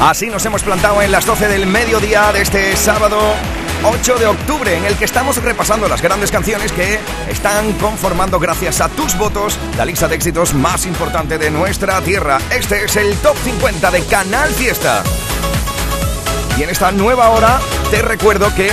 Así 0.00 0.28
nos 0.28 0.46
hemos 0.46 0.62
plantado 0.62 1.02
en 1.02 1.10
las 1.10 1.26
12 1.26 1.48
del 1.48 1.66
mediodía 1.66 2.32
de 2.32 2.42
este 2.42 2.76
sábado 2.76 3.18
8 3.82 4.16
de 4.16 4.26
octubre, 4.26 4.76
en 4.76 4.84
el 4.84 4.96
que 4.96 5.04
estamos 5.04 5.42
repasando 5.42 5.88
las 5.88 6.00
grandes 6.00 6.30
canciones 6.30 6.70
que 6.70 7.00
están 7.28 7.72
conformando, 7.74 8.38
gracias 8.38 8.80
a 8.80 8.88
tus 8.88 9.18
votos, 9.18 9.58
la 9.76 9.84
lista 9.84 10.06
de 10.06 10.14
éxitos 10.14 10.54
más 10.54 10.86
importante 10.86 11.36
de 11.36 11.50
nuestra 11.50 12.00
tierra. 12.00 12.38
Este 12.50 12.84
es 12.84 12.94
el 12.96 13.12
Top 13.16 13.36
50 13.42 13.90
de 13.90 14.04
Canal 14.04 14.48
Fiesta. 14.50 15.02
Y 16.56 16.62
en 16.62 16.70
esta 16.70 16.92
nueva 16.92 17.30
hora 17.30 17.58
te 17.90 18.00
recuerdo 18.00 18.54
que 18.54 18.70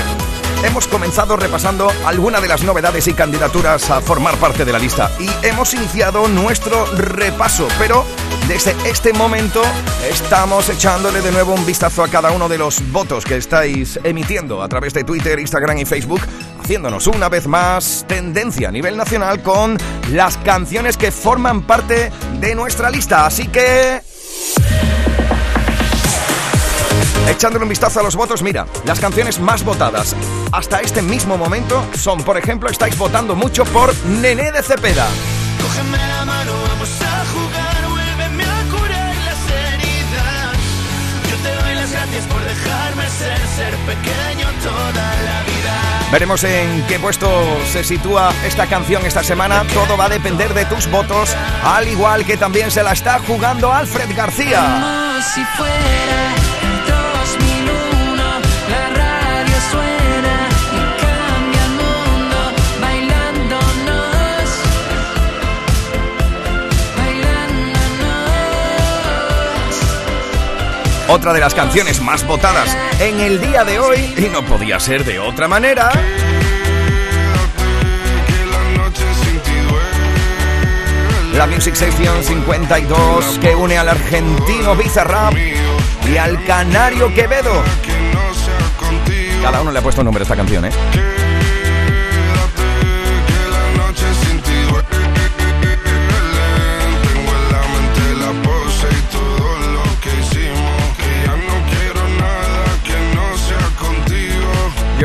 hemos 0.64 0.88
comenzado 0.88 1.38
repasando 1.38 1.92
algunas 2.06 2.42
de 2.42 2.48
las 2.48 2.64
novedades 2.64 3.08
y 3.08 3.14
candidaturas 3.14 3.90
a 3.90 4.00
formar 4.00 4.36
parte 4.38 4.64
de 4.64 4.72
la 4.72 4.80
lista. 4.80 5.12
Y 5.20 5.30
hemos 5.46 5.74
iniciado 5.74 6.28
nuestro 6.28 6.86
repaso, 6.86 7.68
pero 7.80 8.06
desde 8.48 8.76
este 8.90 9.14
momento 9.14 9.62
estamos 10.10 10.70
echándole 10.70 11.22
de 11.22 11.32
nuevo 11.32 11.54
un 11.54 11.66
vistazo 11.66 12.04
a 12.04 12.08
cada 12.08 12.32
uno 12.32 12.48
de 12.48 12.58
los 12.58 12.82
votos 12.92 13.26
que 13.26 13.38
estáis 13.38 14.00
emitiendo 14.04 14.62
a 14.62 14.70
través 14.70 14.94
de 14.94 15.04
Twitter, 15.04 15.40
Instagram 15.40 15.78
y 15.80 15.86
Facebook, 15.86 16.22
haciéndonos 16.62 17.08
una 17.08 17.30
vez 17.30 17.48
más 17.48 18.06
tendencia 18.08 18.70
a 18.70 18.72
nivel 18.72 18.98
nacional 18.98 19.42
con 19.42 19.78
las 20.12 20.38
canciones 20.38 20.98
que 20.98 21.12
forman 21.12 21.64
parte 21.64 22.12
de 22.40 22.56
nuestra 22.56 22.90
lista. 22.90 23.26
Así 23.26 23.48
que... 23.48 24.02
Echándole 27.28 27.64
un 27.64 27.70
vistazo 27.70 28.00
a 28.00 28.04
los 28.04 28.16
votos, 28.16 28.44
mira, 28.44 28.68
las 28.86 29.00
canciones 29.00 29.40
más 29.40 29.64
votadas 29.64 30.16
hasta 30.52 30.80
este 30.80 31.02
mismo 31.02 31.38
momento 31.38 31.84
son, 31.98 32.24
por 32.24 32.38
ejemplo, 32.38 32.70
estáis 32.70 32.98
votando 32.98 33.36
mucho 33.36 33.66
por 33.66 33.94
Nené 34.06 34.52
de 34.52 34.62
Cepeda. 34.62 35.08
Cógeme 35.62 36.25
por 42.24 42.42
dejarme 42.42 43.10
ser, 43.10 43.38
ser 43.56 43.76
pequeño 43.78 44.48
toda 44.64 44.94
la 44.94 45.44
vida. 45.44 46.10
Veremos 46.12 46.44
en 46.44 46.86
qué 46.88 47.00
puesto 47.00 47.30
se 47.72 47.84
sitúa 47.84 48.32
esta 48.46 48.68
canción 48.68 49.06
esta 49.06 49.24
semana. 49.24 49.64
Todo 49.74 49.98
va 49.98 50.06
a 50.06 50.10
depender 50.10 50.54
de 50.54 50.66
tus 50.66 50.90
votos, 50.90 51.36
al 51.64 51.88
igual 51.88 52.26
que 52.26 52.38
también 52.38 52.72
se 52.72 52.84
la 52.84 52.94
está 52.94 53.20
jugando 53.20 53.74
Alfred 53.74 54.16
García. 54.16 55.22
si 55.34 55.44
fuera 55.58 56.45
otra 71.08 71.34
de 71.34 71.40
las 71.40 71.54
canciones 71.54 72.02
más 72.02 72.26
votadas 72.26 72.76
en 73.00 73.20
el 73.20 73.40
día 73.40 73.64
de 73.64 73.80
hoy 73.80 74.14
y 74.18 74.30
no 74.30 74.44
podía 74.44 74.80
ser 74.80 75.04
de 75.04 75.20
otra 75.20 75.48
manera. 75.48 75.92
La 81.34 81.48
Music 81.48 81.76
Session 81.76 82.24
52 82.24 83.40
que 83.40 83.56
une 83.56 83.78
al 83.78 83.90
argentino 83.90 84.76
Bizarrap 84.76 85.34
y 85.36 86.18
al 86.18 86.44
canario 86.46 87.14
Quevedo. 87.14 87.62
Cada 89.42 89.62
uno 89.62 89.72
le 89.72 89.80
ha 89.80 89.82
puesto 89.82 90.02
un 90.02 90.06
nombre 90.06 90.22
a 90.22 90.24
esta 90.24 90.36
canción, 90.36 90.66
¿eh? 90.66 90.72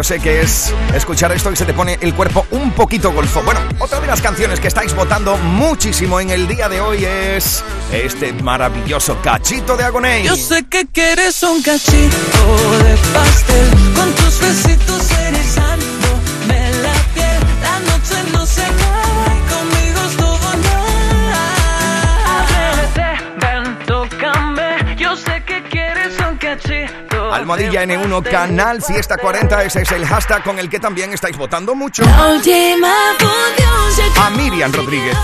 Yo 0.00 0.04
sé 0.04 0.18
que 0.18 0.40
es 0.40 0.72
escuchar 0.94 1.30
esto 1.32 1.52
y 1.52 1.56
se 1.56 1.66
te 1.66 1.74
pone 1.74 1.98
el 2.00 2.14
cuerpo 2.14 2.46
un 2.52 2.72
poquito 2.72 3.12
golfo. 3.12 3.42
Bueno, 3.42 3.60
otra 3.80 4.00
de 4.00 4.06
las 4.06 4.22
canciones 4.22 4.58
que 4.58 4.66
estáis 4.66 4.94
votando 4.94 5.36
muchísimo 5.36 6.18
en 6.18 6.30
el 6.30 6.48
día 6.48 6.70
de 6.70 6.80
hoy 6.80 7.04
es 7.04 7.62
este 7.92 8.32
maravilloso 8.32 9.18
cachito 9.20 9.76
de 9.76 9.84
Agoné. 9.84 10.22
Yo 10.24 10.36
sé 10.36 10.64
que 10.70 10.86
quieres 10.86 11.42
un 11.42 11.60
cachito 11.60 12.78
de 12.82 12.96
pastel 13.12 13.68
con 13.94 14.10
tus 14.14 14.40
besitos 14.40 15.10
erizando 15.10 15.69
Almohadilla 27.32 27.84
N1 27.84 28.22
Canal 28.30 28.82
Fiesta 28.82 29.16
40, 29.16 29.64
ese 29.64 29.82
es 29.82 29.92
el 29.92 30.06
hashtag 30.06 30.42
con 30.42 30.58
el 30.58 30.68
que 30.68 30.80
también 30.80 31.12
estáis 31.12 31.36
votando 31.36 31.74
mucho. 31.74 32.02
A 34.18 34.30
Miriam 34.30 34.72
Rodríguez. 34.72 35.16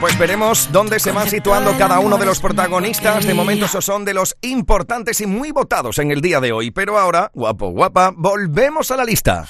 Pues 0.00 0.18
veremos 0.18 0.68
dónde 0.72 0.98
se 0.98 1.12
van 1.12 1.28
situando 1.28 1.76
cada 1.76 1.98
uno 1.98 2.16
de 2.18 2.26
los 2.26 2.40
protagonistas. 2.40 3.26
De 3.26 3.34
momento 3.34 3.66
esos 3.66 3.84
son 3.84 4.04
de 4.04 4.14
los 4.14 4.36
importantes 4.42 5.20
y 5.20 5.26
muy 5.26 5.50
votados 5.50 5.98
en 5.98 6.10
el 6.10 6.20
día 6.20 6.40
de 6.40 6.52
hoy. 6.52 6.70
Pero 6.70 6.98
ahora, 6.98 7.30
guapo, 7.34 7.70
guapa, 7.70 8.12
volvemos 8.16 8.90
a 8.90 8.96
la 8.96 9.04
lista. 9.04 9.46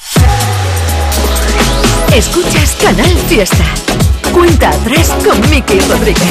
Escuchas 2.14 2.76
Canal 2.82 3.10
Fiesta. 3.28 3.64
Cuenta 4.32 4.70
3 4.84 5.09
con 5.26 5.50
Mickey 5.50 5.81
Rodríguez. 5.81 6.22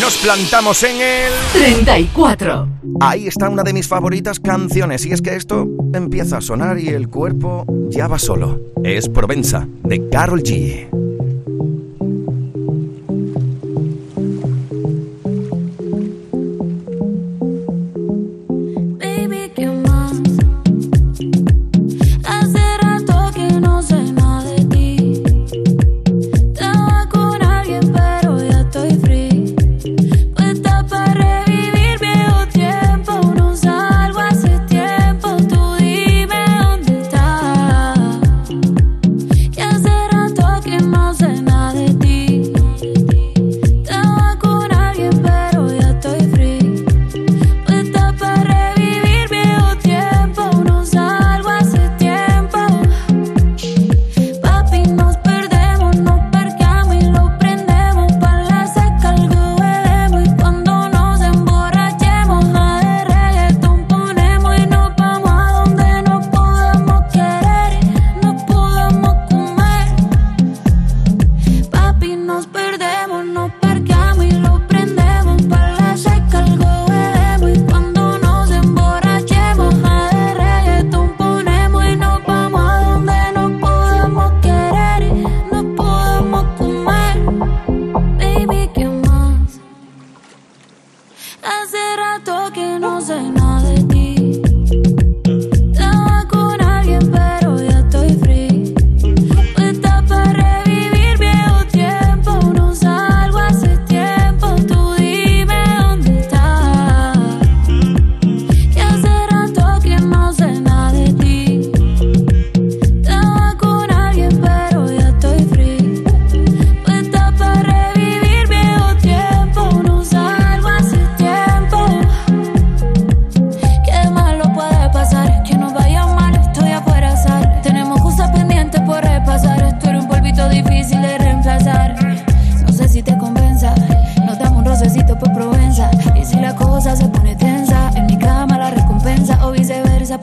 Nos 0.00 0.16
plantamos 0.18 0.82
en 0.82 1.00
el 1.00 1.32
34. 1.52 2.68
Ahí 3.00 3.26
está 3.26 3.48
una 3.48 3.62
de 3.62 3.72
mis 3.72 3.88
favoritas 3.88 4.40
canciones 4.40 5.04
y 5.04 5.12
es 5.12 5.20
que 5.20 5.34
esto 5.34 5.66
empieza 5.92 6.38
a 6.38 6.40
sonar 6.40 6.78
y 6.78 6.88
el 6.88 7.08
cuerpo 7.08 7.66
ya 7.88 8.06
va 8.06 8.18
solo. 8.18 8.60
Es 8.84 9.08
Provenza 9.08 9.66
de 9.84 10.08
Carol 10.08 10.42
G. 10.42 10.88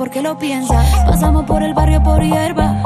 porque 0.04 0.22
lo 0.22 0.38
piensa. 0.38 0.84
Pasamos 1.08 1.46
por 1.46 1.64
el 1.64 1.74
barrio 1.74 2.04
por 2.04 2.22
hierba. 2.22 2.84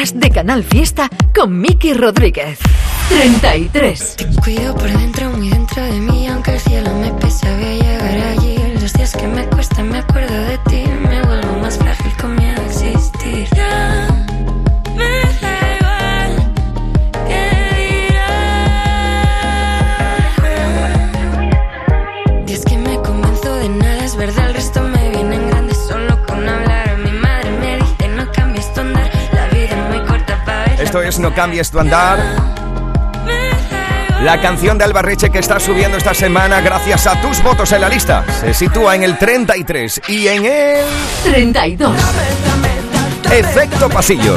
Atrás 0.00 0.18
de 0.18 0.30
Canal 0.30 0.64
Fiesta 0.64 1.10
con 1.34 1.60
Miki 1.60 1.92
Rodríguez. 1.92 2.58
33. 3.10 4.16
Cuido 4.42 4.74
por 4.74 4.90
dentro, 4.90 5.30
muy 5.30 5.50
dentro 5.50 5.82
de 5.82 6.00
mí, 6.00 6.26
aunque 6.26 6.58
No 31.20 31.34
cambies 31.34 31.70
tu 31.70 31.78
andar. 31.78 32.18
La 34.22 34.40
canción 34.40 34.78
de 34.78 34.84
Albarreche 34.84 35.28
que 35.28 35.38
está 35.38 35.60
subiendo 35.60 35.98
esta 35.98 36.14
semana 36.14 36.62
gracias 36.62 37.06
a 37.06 37.20
tus 37.20 37.42
votos 37.42 37.72
en 37.72 37.82
la 37.82 37.90
lista 37.90 38.24
se 38.40 38.54
sitúa 38.54 38.94
en 38.94 39.02
el 39.02 39.18
33 39.18 40.00
y 40.08 40.28
en 40.28 40.46
el 40.46 40.84
32. 41.24 41.92
efecto 43.30 43.90
pasillo. 43.90 44.36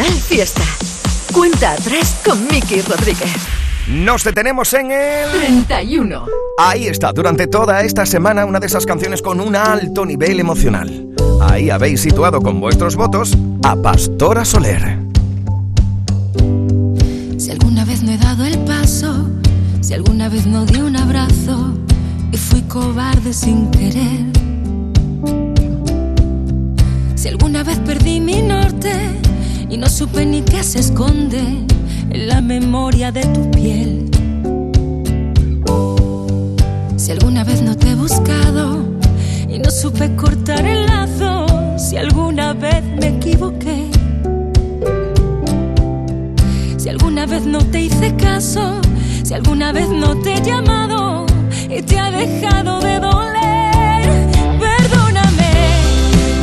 Canal 0.00 0.18
Fiesta. 0.18 0.62
Cuenta 1.30 1.72
atrás 1.72 2.22
con 2.24 2.46
Miki 2.46 2.80
Rodríguez. 2.80 3.34
Nos 3.86 4.24
detenemos 4.24 4.72
en 4.72 4.92
el... 4.92 5.30
31. 5.30 6.24
Ahí 6.56 6.86
está, 6.86 7.12
durante 7.12 7.46
toda 7.46 7.82
esta 7.82 8.06
semana 8.06 8.46
una 8.46 8.60
de 8.60 8.66
esas 8.66 8.86
canciones 8.86 9.20
con 9.20 9.42
un 9.42 9.54
alto 9.54 10.06
nivel 10.06 10.40
emocional. 10.40 11.06
Ahí 11.42 11.68
habéis 11.68 12.00
situado 12.00 12.40
con 12.40 12.60
vuestros 12.60 12.96
votos 12.96 13.36
a 13.62 13.76
Pastora 13.76 14.46
Soler. 14.46 15.00
Si 17.36 17.50
alguna 17.50 17.84
vez 17.84 18.02
no 18.02 18.12
he 18.12 18.16
dado 18.16 18.46
el 18.46 18.58
paso, 18.60 19.28
si 19.82 19.92
alguna 19.92 20.30
vez 20.30 20.46
no 20.46 20.64
di 20.64 20.80
un 20.80 20.96
abrazo 20.96 21.74
y 22.32 22.38
fui 22.38 22.62
cobarde 22.62 23.34
sin 23.34 23.70
querer. 23.70 24.24
Si 27.16 27.28
alguna 27.28 27.62
vez 27.62 27.78
perdí 27.80 28.18
mi 28.18 28.40
norte 28.40 29.20
y 29.70 29.76
no 29.76 29.88
supe 29.88 30.26
ni 30.26 30.42
qué 30.42 30.64
se 30.64 30.80
esconde 30.80 31.38
en 32.10 32.28
la 32.28 32.40
memoria 32.40 33.12
de 33.12 33.22
tu 33.26 33.50
piel. 33.52 34.10
Si 36.96 37.12
alguna 37.12 37.44
vez 37.44 37.62
no 37.62 37.76
te 37.76 37.90
he 37.90 37.94
buscado 37.94 38.84
y 39.48 39.58
no 39.58 39.70
supe 39.70 40.14
cortar 40.16 40.66
el 40.66 40.86
lazo, 40.86 41.46
si 41.78 41.96
alguna 41.96 42.52
vez 42.52 42.84
me 43.00 43.08
equivoqué. 43.08 43.90
Si 46.76 46.88
alguna 46.88 47.26
vez 47.26 47.46
no 47.46 47.58
te 47.58 47.82
hice 47.82 48.14
caso, 48.16 48.80
si 49.22 49.34
alguna 49.34 49.72
vez 49.72 49.88
no 49.88 50.16
te 50.20 50.34
he 50.34 50.42
llamado 50.42 51.26
y 51.68 51.82
te 51.82 51.98
ha 51.98 52.10
dejado 52.10 52.80
de 52.80 52.98
doler, 52.98 54.02
perdóname, 54.58 55.52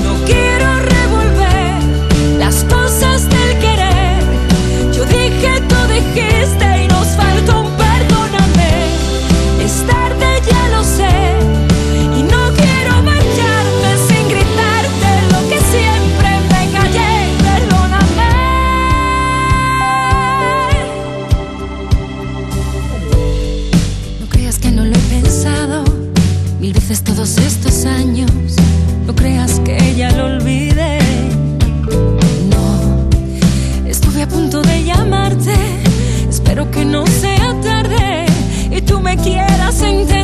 no 0.04 0.14
quiero 0.26 0.80
revolver 0.80 2.38
las 2.40 2.64
Mil 26.60 26.74
veces 26.74 27.04
todos 27.04 27.38
estos 27.38 27.86
años, 27.86 28.32
no 29.06 29.16
creas 29.16 29.60
que 29.60 29.78
ya 29.96 30.10
lo 30.12 30.26
olvidé. 30.26 31.00
No, 32.50 33.88
estuve 33.88 34.24
a 34.24 34.28
punto 34.28 34.62
de 34.64 34.84
llamarte, 34.84 35.54
espero 36.28 36.70
que 36.72 36.84
no 36.84 37.06
sea 37.06 37.56
tarde 37.62 38.26
y 38.72 38.82
tú 38.82 39.00
me 39.00 39.16
quieras 39.18 39.82
entender. 39.82 40.17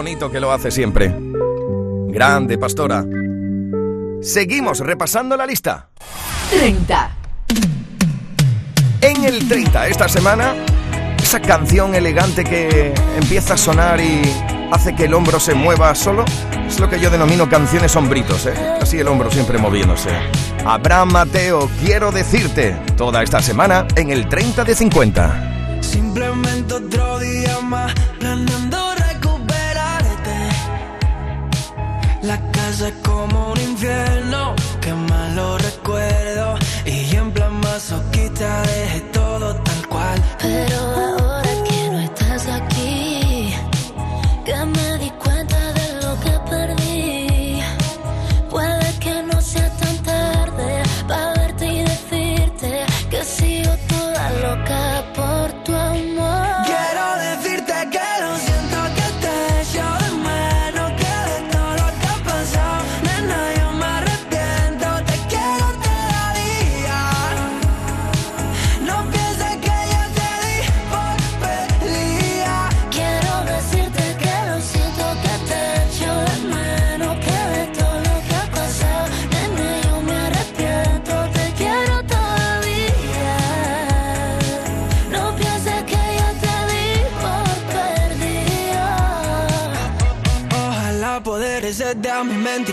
Bonito 0.00 0.30
que 0.30 0.40
lo 0.40 0.50
hace 0.50 0.70
siempre. 0.70 1.14
Grande, 2.08 2.56
pastora. 2.56 3.04
Seguimos 4.22 4.80
repasando 4.80 5.36
la 5.36 5.44
lista. 5.44 5.90
30. 6.48 7.10
En 9.02 9.24
el 9.24 9.46
30 9.46 9.88
esta 9.88 10.08
semana, 10.08 10.54
esa 11.22 11.38
canción 11.40 11.94
elegante 11.94 12.44
que 12.44 12.94
empieza 13.20 13.52
a 13.52 13.56
sonar 13.58 14.00
y 14.00 14.22
hace 14.72 14.96
que 14.96 15.04
el 15.04 15.12
hombro 15.12 15.38
se 15.38 15.52
mueva 15.52 15.94
solo, 15.94 16.24
es 16.66 16.80
lo 16.80 16.88
que 16.88 16.98
yo 16.98 17.10
denomino 17.10 17.50
canciones 17.50 17.94
hombritos, 17.94 18.46
¿eh? 18.46 18.54
Así 18.80 18.98
el 18.98 19.06
hombro 19.06 19.30
siempre 19.30 19.58
moviéndose. 19.58 20.08
Abraham 20.64 21.12
Mateo, 21.12 21.68
quiero 21.84 22.10
decirte, 22.10 22.74
toda 22.96 23.22
esta 23.22 23.42
semana 23.42 23.86
en 23.96 24.08
el 24.10 24.30
30 24.30 24.64
de 24.64 24.74
50. 24.74 25.80
Simplemente 25.82 26.72
otro 26.72 27.18
día 27.18 27.60
más, 27.60 27.94
es 32.70 32.94
como 33.02 33.50
un 33.50 33.60
infierno, 33.60 34.54
que 34.80 34.92
malo 34.92 35.58
recuerdo. 35.58 36.56
Y 36.86 37.16
en 37.16 37.32
plan 37.32 37.54
masoquista 37.60 38.62
dejé 38.62 39.00
todo 39.12 39.56
tal 39.56 39.88
cual. 39.88 40.22
Pero 40.38 41.19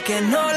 que 0.08 0.22
no 0.22 0.57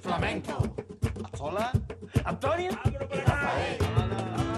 Flamenco. 0.00 0.74
Hola. 1.38 1.70
Antonio. 2.24 2.70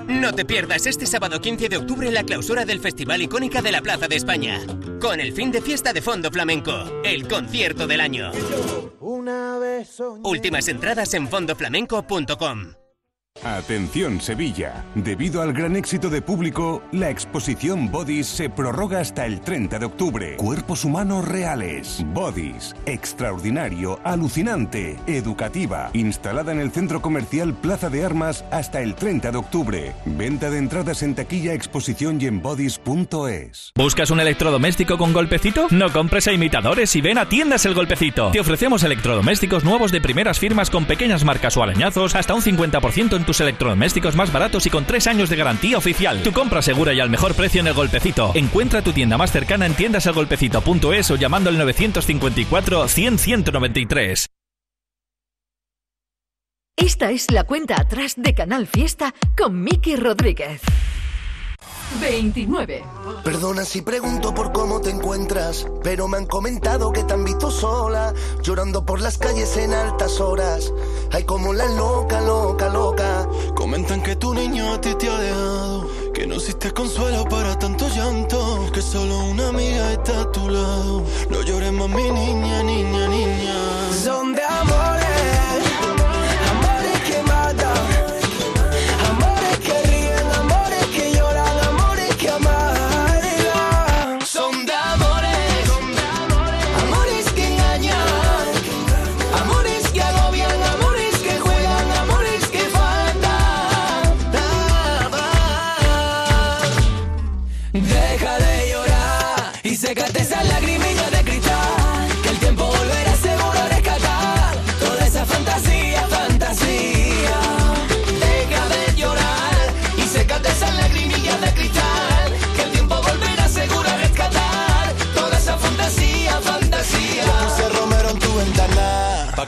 No 0.07 0.33
te 0.33 0.45
pierdas 0.45 0.87
este 0.87 1.07
sábado 1.07 1.41
15 1.41 1.69
de 1.69 1.77
octubre 1.77 2.11
la 2.13 2.23
clausura 2.23 2.65
del 2.65 2.81
Festival 2.81 3.23
Icónica 3.23 3.61
de 3.61 3.73
la 3.73 3.81
Plaza 3.81 4.07
de 4.07 4.17
España. 4.17 4.61
Con 5.01 5.21
el 5.21 5.33
fin 5.33 5.51
de 5.51 5.61
fiesta 5.61 5.93
de 5.93 6.01
Fondo 6.01 6.31
Flamenco, 6.31 6.73
el 7.05 7.27
concierto 7.27 7.89
del 7.89 8.01
año. 8.01 8.31
Una 9.01 9.59
vez 9.59 9.89
soñé. 9.89 10.23
Últimas 10.25 10.69
entradas 10.69 11.13
en 11.15 11.29
fondoflamenco.com. 11.29 12.86
Atención 13.45 14.21
Sevilla. 14.21 14.85
Debido 14.95 15.43
al 15.43 15.53
gran 15.53 15.77
éxito 15.77 16.11
de 16.11 16.23
público, 16.23 16.83
la 16.93 17.11
exposición 17.11 17.91
Bodies 17.91 18.27
se 18.27 18.49
prorroga 18.51 19.01
hasta 19.01 19.27
el 19.27 19.41
30 19.41 19.79
de 19.79 19.87
octubre. 19.87 20.37
Cuerpos 20.37 20.85
humanos 20.85 21.27
reales. 21.27 22.05
Bodies. 22.09 22.75
Extraordinario, 22.87 24.01
alucinante, 24.05 24.97
educativa. 25.07 25.91
Instalada 25.93 26.53
en 26.53 26.61
el 26.61 26.71
centro 26.71 27.03
comercial 27.03 27.55
Plaza 27.55 27.91
de 27.91 28.05
Armas 28.05 28.45
hasta 28.51 28.81
el 28.81 28.95
30 28.95 29.33
de 29.33 29.39
octubre. 29.39 29.93
Venta 30.07 30.51
de 30.51 30.59
entradas 30.59 31.03
en 31.03 31.15
taquilla, 31.15 31.53
exposición 31.53 32.19
y 32.21 32.27
en 32.27 32.43
bodies.es. 32.43 33.73
¿Buscas 33.75 34.11
un 34.11 34.21
electrodoméstico 34.21 34.99
con 34.99 35.13
golpecito? 35.13 35.67
No 35.71 35.93
compres 35.93 36.27
a 36.29 36.33
imitadores 36.33 36.97
y 36.97 37.01
ven 37.01 37.19
a 37.19 37.29
Tiendas 37.29 37.67
El 37.67 37.75
Golpecito. 37.75 38.31
Te 38.31 38.41
ofrecemos 38.41 38.83
electrodomésticos 38.83 39.65
nuevos 39.65 39.93
de 39.93 40.01
primeras 40.01 40.39
firmas 40.39 40.71
con 40.71 40.87
pequeñas 40.87 41.25
marcas 41.25 41.57
o 41.57 41.63
arañazos 41.63 42.15
hasta 42.15 42.35
un 42.35 42.43
50% 42.43 43.17
en 43.17 43.26
tus 43.27 43.41
electrodomésticos 43.41 44.17
más 44.17 44.33
baratos 44.33 44.65
y 44.67 44.71
con 44.71 44.87
3 44.87 45.07
años 45.09 45.29
de 45.29 45.37
garantía 45.37 45.77
oficial. 45.77 46.23
Tu 46.23 46.33
compra 46.33 46.63
segura 46.63 46.95
y 46.95 47.01
al 47.01 47.11
mejor 47.11 47.35
precio 47.35 47.61
en 47.61 47.67
El 47.67 47.75
Golpecito. 47.75 48.33
Encuentra 48.35 48.83
tu 48.83 48.93
tienda 48.93 49.19
más 49.19 49.33
cercana 49.33 49.67
en 49.67 49.75
tiendaselgolpecito.es 49.75 51.11
o 51.11 51.17
llamando 51.17 51.51
al 51.51 51.59
954 51.59 52.89
100 52.89 53.19
193. 53.19 54.27
Esta 56.79 57.11
es 57.11 57.31
la 57.31 57.45
cuenta 57.45 57.81
atrás 57.81 58.15
de 58.17 58.35
Canal 58.35 58.67
Fiesta 58.67 59.15
con 59.37 59.63
Miki 59.63 59.97
Rodríguez. 59.97 60.61
29. 62.01 62.85
Perdona 63.25 63.65
si 63.65 63.81
pregunto 63.81 64.35
por 64.35 64.53
cómo 64.53 64.81
te 64.81 64.91
encuentras, 64.91 65.67
pero 65.83 66.07
me 66.09 66.19
han 66.19 66.27
comentado 66.27 66.93
que 66.93 67.03
te 67.05 67.15
han 67.15 67.25
visto 67.25 67.51
sola, 67.51 68.13
llorando 68.43 68.85
por 68.85 69.01
las 69.01 69.17
calles 69.17 69.57
en 69.57 69.73
altas 69.73 70.21
horas. 70.21 70.73
Ay, 71.13 71.25
como 71.25 71.55
la 71.55 71.67
loca, 71.67 72.21
loca, 72.21 72.69
loca. 72.69 73.06
Comentan 73.57 74.03
que 74.03 74.15
tu 74.17 74.35
niño 74.35 74.75
a 74.75 74.81
ti 74.81 74.95
te 74.95 75.09
ha 75.09 75.19
dejado, 75.19 75.89
que 76.13 76.27
no 76.27 76.35
existe 76.35 76.71
consuelo 76.73 77.25
para 77.25 77.59
tanto 77.59 77.89
llanto, 77.89 78.71
que 78.73 78.83
solo 78.83 79.19
una 79.31 79.49
amiga 79.49 79.93
está 79.93 80.21
a 80.21 80.31
tu 80.31 80.49
lado. 80.51 81.03
No 81.31 81.41
llores 81.43 81.73
más, 81.73 81.89
mi 81.89 82.11
niña, 82.11 82.63
niña, 82.63 83.09
niña. 83.09 83.55
Son 84.05 84.35
de 84.35 84.43
amores, 84.45 84.96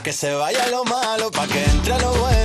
que 0.09 0.13
se 0.13 0.33
vaya 0.33 0.65
lo 0.71 0.83
malo, 0.85 1.29
pa' 1.29 1.45
que 1.45 1.63
entre 1.65 1.99
lo 1.99 2.11
bueno, 2.13 2.38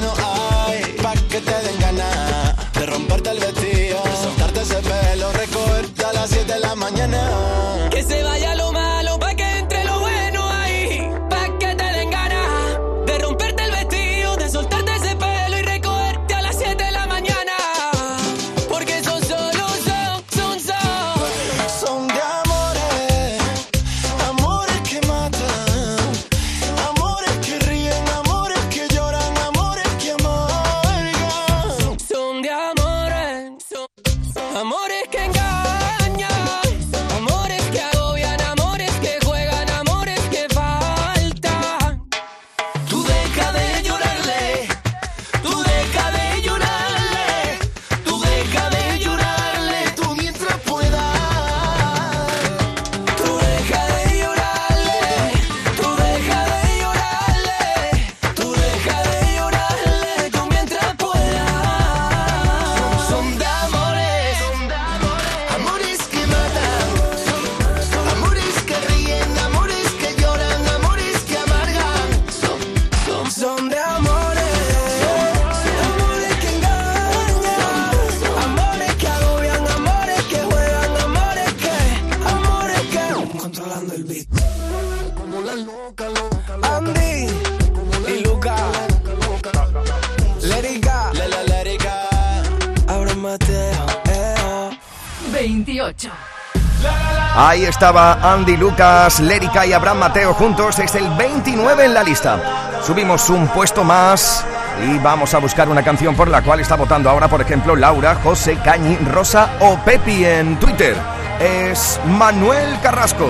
Andy 97.87 98.57
Lucas, 98.57 99.21
Lérica 99.21 99.67
y 99.67 99.75
Abraham 99.75 99.99
Mateo 99.99 100.33
juntos. 100.33 100.79
Es 100.79 100.95
el 100.95 101.07
29 101.19 101.85
en 101.85 101.93
la 101.93 102.03
lista. 102.03 102.81
Subimos 102.83 103.29
un 103.29 103.47
puesto 103.49 103.85
más 103.85 104.43
y 104.83 104.97
vamos 105.01 105.35
a 105.35 105.39
buscar 105.39 105.69
una 105.69 105.83
canción 105.83 106.17
por 106.17 106.29
la 106.29 106.41
cual 106.41 106.61
está 106.61 106.77
votando 106.77 107.11
ahora, 107.11 107.29
por 107.29 107.43
ejemplo, 107.43 107.77
Laura, 107.77 108.15
José, 108.15 108.57
Cañi, 108.65 108.97
Rosa 109.13 109.51
o 109.61 109.77
Pepi 109.85 110.25
en 110.25 110.59
Twitter. 110.59 110.97
Es 111.39 112.01
Manuel 112.07 112.81
Carrasco. 112.83 113.29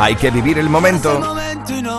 Hay 0.00 0.16
que 0.16 0.30
vivir 0.30 0.58
el 0.58 0.70
momento. 0.70 1.36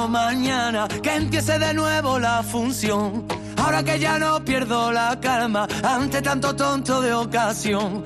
mañana, 0.10 0.88
que 0.88 1.16
empiece 1.16 1.60
de 1.60 1.72
nuevo 1.76 2.18
la 2.18 2.42
función. 2.42 3.28
Ahora 3.58 3.84
que 3.84 4.00
ya 4.00 4.18
no 4.18 4.44
pierdo 4.44 4.92
la 4.92 5.20
calma 5.20 5.68
ante 5.84 6.24
tanto 6.24 6.56
tonto 6.56 7.00
de 7.00 7.14
ocasión. 7.14 8.06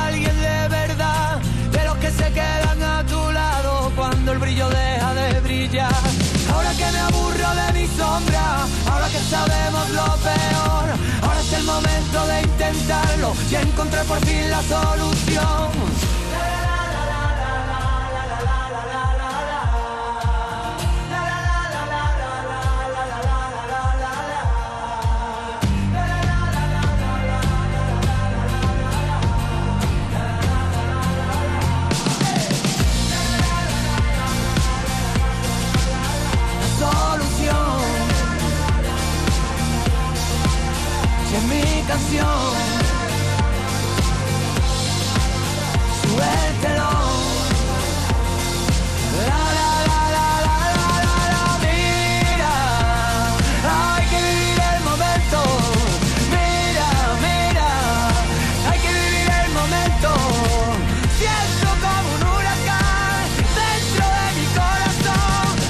sabemos 9.31 9.89
lo 9.91 10.05
peor, 10.27 10.85
ahora 11.21 11.39
es 11.39 11.53
el 11.53 11.63
momento 11.63 12.27
de 12.27 12.41
intentarlo 12.41 13.33
y 13.49 13.55
encontrar 13.55 14.05
por 14.05 14.19
fin 14.25 14.49
la 14.49 14.61
solución. 14.63 15.20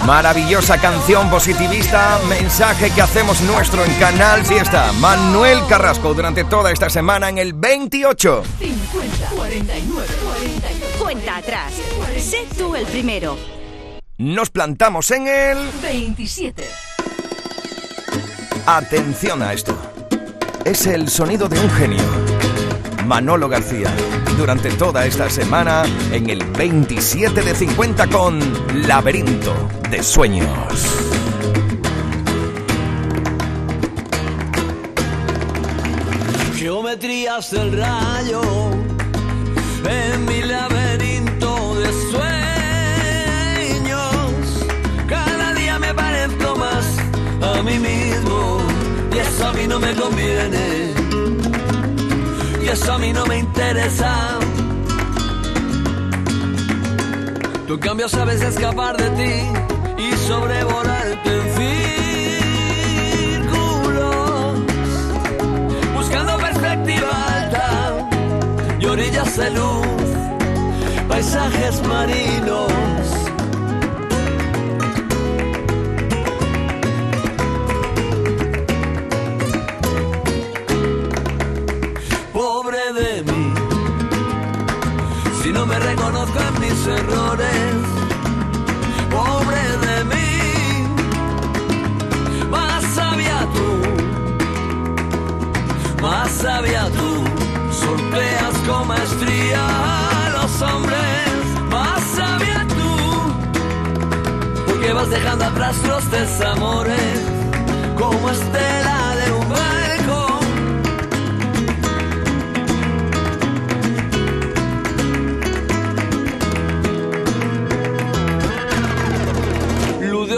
Maravillosa 0.06 0.80
canción 0.80 1.30
positivista, 1.30 2.20
mensaje 2.28 2.90
que 2.90 3.04
hacemos 3.04 3.40
nuestro 3.42 3.86
en 3.86 3.94
Canal 4.00 4.44
Fiesta. 4.44 4.92
Manuel 4.94 5.60
Carrasco 5.70 6.14
durante 6.16 6.44
toda 6.44 6.72
esta 6.72 6.90
semana 6.90 7.30
en 7.30 7.38
el 7.38 7.54
28. 7.54 8.44
50, 8.60 9.30
49, 9.36 10.08
49. 10.24 10.86
Cuenta 11.00 11.38
atrás. 11.38 11.74
Sé 12.18 12.48
tú 12.58 12.76
el 12.76 12.86
primero. 12.88 13.38
Nos 14.18 14.50
plantamos 14.50 15.12
en 15.12 15.28
el... 15.28 15.70
27. 15.84 16.64
Atención 18.66 19.44
a 19.44 19.54
esto. 19.54 19.78
Es 20.66 20.88
el 20.88 21.10
sonido 21.10 21.48
de 21.48 21.60
un 21.60 21.70
genio. 21.72 22.31
Manolo 23.12 23.50
García. 23.50 23.93
Durante 24.38 24.71
toda 24.71 25.06
esta 25.06 25.30
semana 25.30 25.84
en 26.13 26.30
el 26.30 26.41
27 26.45 27.41
de 27.41 27.54
50 27.54 28.08
con 28.08 28.39
Laberinto 28.88 29.54
de 29.89 30.02
Sueños. 30.02 30.47
Geometrías 36.56 37.52
del 37.52 37.78
rayo 37.78 38.41
en 39.89 40.26
mi 40.26 40.43
laberinto 40.43 41.76
de 41.82 41.91
sueños. 43.82 44.06
Cada 45.10 45.54
día 45.54 45.78
me 45.80 45.93
parezco 45.93 46.56
más 46.56 46.86
a 47.41 47.62
mí 47.62 47.78
mismo 47.78 48.62
y 49.13 49.17
eso 49.17 49.47
a 49.50 49.52
mí 49.52 49.67
no 49.67 49.82
me 49.82 49.93
conviene. 49.95 50.81
Eso 52.72 52.94
a 52.94 52.98
mí 52.98 53.12
no 53.12 53.26
me 53.26 53.38
interesa. 53.38 54.40
Tú 57.68 57.78
cambio 57.78 58.08
sabes 58.08 58.42
escapar 58.42 58.96
de 58.96 59.10
ti 59.10 59.34
y 60.02 60.14
sobrevolarte 60.26 61.30
en 61.38 61.44
círculos 63.42 64.60
buscando 65.94 66.38
perspectiva 66.38 67.10
alta 67.36 68.08
y 68.80 68.86
orillas 68.86 69.36
de 69.36 69.50
luz, 69.52 70.08
paisajes 71.10 71.82
marinos. 71.86 73.01
Mis 86.82 86.88
errores. 86.88 87.76
Pobre 89.10 89.78
de 89.86 90.04
mí, 90.06 90.88
más 92.50 92.84
sabia 92.96 93.48
tú 93.54 93.70
más 96.02 96.32
sabia 96.32 96.89
tú, 96.89 97.24
sorteas 97.72 98.56
con 98.67 98.88
maestría 98.88 99.62
a 100.26 100.30
los 100.30 100.62
hombres, 100.62 101.30
más 101.70 102.02
sabia 102.15 102.65
tú, 102.67 102.96
porque 104.65 104.94
vas 104.94 105.10
dejando 105.10 105.46
atrás 105.46 105.76
los 105.88 106.10
desamores, 106.10 107.22
como 107.96 108.30
estela 108.32 108.81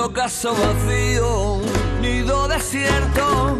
ocaso 0.03 0.53
vacío, 0.53 1.61
nido 2.01 2.47
desierto. 2.47 3.57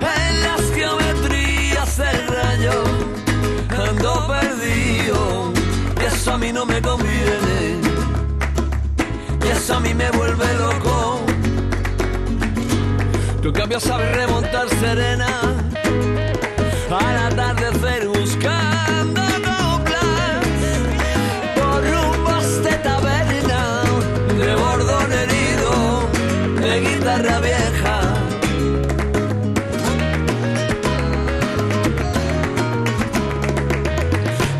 En 0.00 0.42
las 0.42 0.60
geometrías 0.74 1.96
del 1.96 2.26
rayo 2.28 2.84
ando 3.88 4.26
perdido 4.28 5.52
y 6.00 6.04
eso 6.04 6.32
a 6.32 6.38
mí 6.38 6.52
no 6.52 6.66
me 6.66 6.82
conviene 6.82 7.80
y 9.44 9.48
eso 9.48 9.76
a 9.76 9.80
mí 9.80 9.94
me 9.94 10.10
vuelve 10.10 10.54
loco. 10.54 11.20
En 13.42 13.52
cambio 13.52 13.80
sabes 13.80 14.14
remontar 14.14 14.68
serena 14.68 15.40
al 16.90 17.16
atardecer 17.16 17.49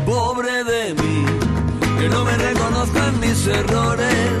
Pobre 0.05 0.63
de 0.63 0.93
mí, 0.93 1.25
que 1.99 2.09
no 2.09 2.23
me 2.23 2.37
reconozco 2.37 2.99
en 2.99 3.19
mis 3.19 3.47
errores. 3.47 4.31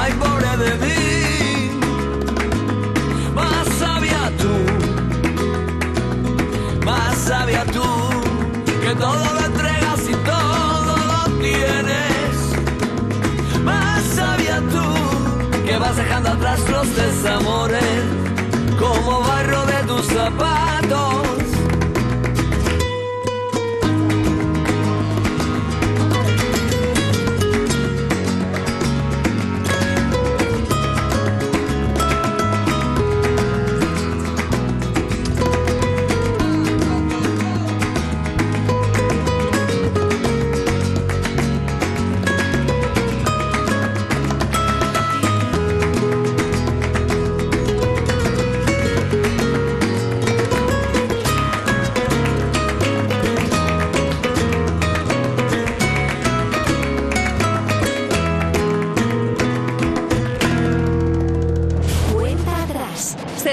Ay, 0.00 0.12
pobre 0.14 0.56
de 0.64 0.74
mí, 0.86 1.70
más 3.34 3.68
sabia 3.78 4.32
tú, 4.38 4.54
más 6.86 7.18
sabia 7.18 7.64
tú 7.66 7.82
que 8.80 8.94
todo 8.94 9.37
dejando 16.18 16.30
atrás 16.30 16.60
los 16.70 16.96
desamores, 16.96 18.02
como 18.78 19.20
barro 19.20 19.66
de 19.66 19.86
tus 19.86 20.06
zapatos. 20.06 21.37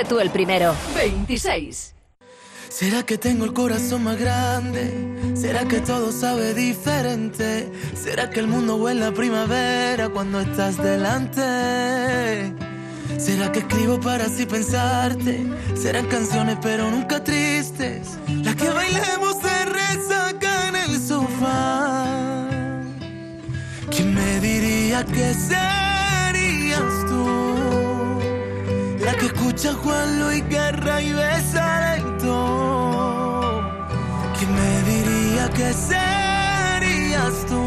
Sé 0.06 0.10
tú 0.10 0.20
el 0.20 0.30
primero. 0.30 0.76
26. 0.94 1.96
¿Será 2.70 3.04
que 3.04 3.18
tengo 3.18 3.44
el 3.44 3.54
corazón 3.54 4.04
más 4.04 4.20
grande? 4.20 4.94
¿Será 5.36 5.66
que 5.66 5.80
todo 5.80 6.12
sabe 6.12 6.54
diferente? 6.54 7.72
¿Será 7.96 8.30
que 8.30 8.40
el 8.40 8.48
mundo 8.48 8.76
huele 8.76 9.06
a 9.06 9.12
primavera 9.12 10.10
cuando 10.10 10.42
estás 10.42 10.78
delante? 10.78 11.42
¿Será 13.18 13.52
que 13.52 13.60
escribo 13.60 14.00
para 14.00 14.26
así 14.26 14.46
pensarte? 14.46 15.44
Serán 15.76 16.06
canciones 16.06 16.60
pero 16.62 16.92
nunca 16.92 17.24
tristes. 17.24 18.20
Las 18.44 18.56
que 18.58 18.70
bailemos 18.70 19.42
de 19.42 19.66
resaca 19.66 20.68
en 20.68 20.76
el 20.76 21.02
sofá. 21.02 22.48
¿Quién 23.90 24.14
me 24.14 24.40
diría 24.40 25.04
que 25.04 25.34
serías 25.34 25.85
escucha 29.56 29.74
Juan 29.84 30.20
Luis 30.20 30.48
Guerra 30.50 31.02
y 31.02 31.14
besa 31.14 31.96
lento. 31.96 33.64
¿Quién 34.38 34.54
me 34.54 34.84
diría 34.84 35.50
que 35.50 35.74
serías 35.74 37.46
tú? 37.48 37.66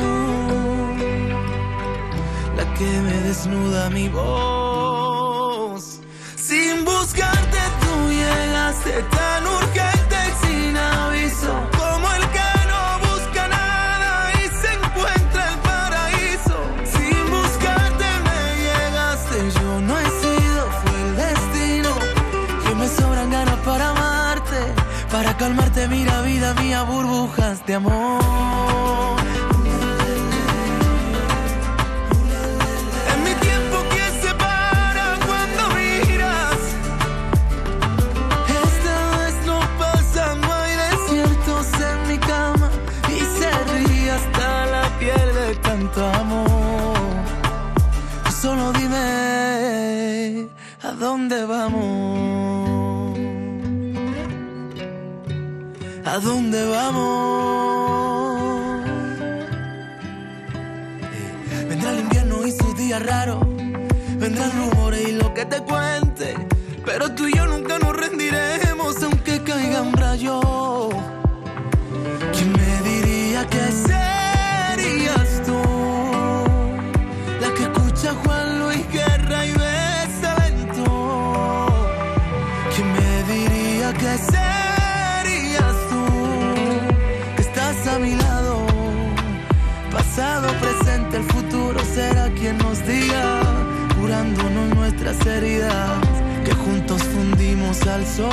La 2.57 2.75
que 2.75 3.01
me 3.01 3.21
desnuda 3.23 3.91
mi 3.91 4.09
voz. 4.09 6.01
Sin 6.37 6.85
buscarte 6.85 7.59
tú 7.81 8.11
llegaste 8.11 9.03
tan 9.11 9.28
calmarte, 25.49 25.89
mira 25.89 26.21
vida 26.23 26.55
mía, 26.55 26.83
burbujas 26.83 27.65
de 27.65 27.75
amor. 27.75 28.88
¿A 56.19 56.21
dónde 56.21 56.67
vamos? 56.67 57.01
Vendrá 61.69 61.93
el 61.93 62.01
invierno 62.01 62.45
y 62.45 62.51
sus 62.51 62.77
días 62.77 63.01
raros. 63.07 63.47
Vendrán 64.17 64.51
rumores 64.59 65.09
y 65.11 65.13
lo 65.13 65.33
que 65.33 65.45
te 65.45 65.61
cuente. 65.61 66.35
Pero 66.85 67.15
tú 67.15 67.29
y 67.29 67.38
nuestras 95.09 95.37
heridas, 95.37 95.99
que 96.45 96.53
juntos 96.55 97.03
fundimos 97.03 97.81
al 97.87 98.07
sol. 98.07 98.29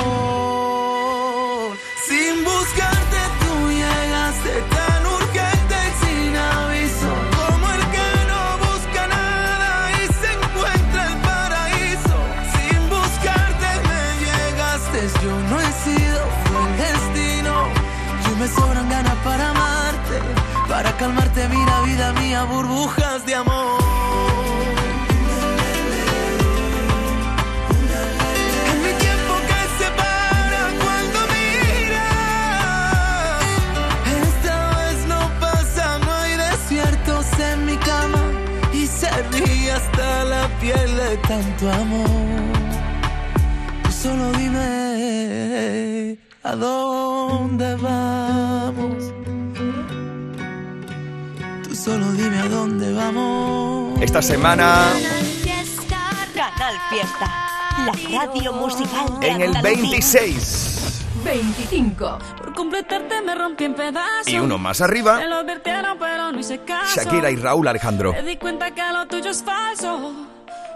Sin 2.06 2.44
buscarte 2.44 3.16
tú 3.40 3.70
llegaste 3.70 4.52
tan 4.76 5.06
urgente 5.06 5.74
y 5.88 5.92
sin 6.04 6.36
aviso, 6.36 7.10
como 7.38 7.66
el 7.76 7.82
que 7.94 8.08
no 8.30 8.42
busca 8.66 9.02
nada 9.08 9.70
y 9.92 10.06
se 10.20 10.28
encuentra 10.38 11.00
el 11.10 11.16
paraíso. 11.28 12.16
Sin 12.54 12.78
buscarte 12.90 13.68
me 13.88 14.02
llegaste, 14.26 15.00
yo 15.24 15.32
no 15.50 15.56
he 15.60 15.70
sido, 15.84 16.20
fue 16.44 16.62
destino. 16.84 17.54
Yo 18.24 18.32
me 18.36 18.48
sobran 18.48 18.86
ganas 18.90 19.16
para 19.24 19.44
amarte, 19.50 20.16
para 20.68 20.90
calmarte, 20.98 21.48
mira 21.48 21.80
vida 21.82 22.12
mía, 22.20 22.44
burbujas 22.44 23.24
de 23.24 23.34
amor. 23.34 23.55
Tanto 41.28 41.70
amor. 41.70 42.08
Tú 43.82 43.92
solo 43.92 44.32
dime 44.32 46.18
a 46.42 46.54
dónde 46.54 47.74
vamos. 47.76 49.12
Tú 51.64 51.74
solo 51.74 52.12
dime 52.12 52.38
a 52.38 52.48
dónde 52.48 52.92
vamos. 52.92 54.00
Esta 54.00 54.22
semana, 54.22 54.92
Canal 56.34 56.74
Fiesta. 56.90 57.42
La 57.84 57.92
radio 58.20 58.52
musical 58.52 59.20
de 59.20 59.28
en 59.28 59.42
el 59.42 59.56
Andalucía. 59.56 59.82
26. 59.82 61.04
25. 61.24 62.18
Por 62.38 62.54
completarte 62.54 63.20
me 63.20 63.34
rompí 63.34 63.64
en 63.64 63.74
pedazos. 63.74 64.28
Y 64.28 64.38
uno 64.38 64.58
más 64.58 64.80
arriba, 64.80 65.16
Me 65.18 65.26
lo 65.26 65.36
advirtieron, 65.36 65.98
pero 65.98 66.30
no 66.30 66.38
hice 66.38 66.60
caso. 66.60 67.00
Shakira 67.00 67.30
y 67.30 67.36
Raúl 67.36 67.66
Alejandro. 67.66 68.12
Me 68.12 68.22
di 68.22 68.36
cuenta 68.36 68.70
que 68.70 68.82
lo 68.92 69.06
tuyo 69.06 69.30
es 69.30 69.42
falso. 69.42 70.35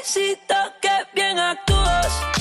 felicito, 0.00 0.54
que 0.80 0.90
bien 1.14 1.38
actúas. 1.38 2.39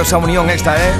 Preciosa 0.00 0.16
unión 0.16 0.48
esta, 0.48 0.82
¿eh? 0.82 0.94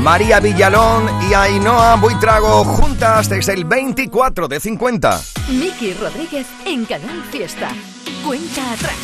María 0.00 0.40
Villalón 0.40 1.10
y 1.28 1.34
Ainhoa 1.34 1.96
Buitrago 1.96 2.64
juntas 2.64 3.28
desde 3.28 3.52
el 3.52 3.66
24 3.66 4.48
de 4.48 4.60
50. 4.60 5.20
Miki 5.50 5.92
Rodríguez 5.92 6.46
en 6.64 6.86
Canal 6.86 7.22
Fiesta. 7.30 7.68
Cuenta 8.24 8.72
atrás. 8.72 8.96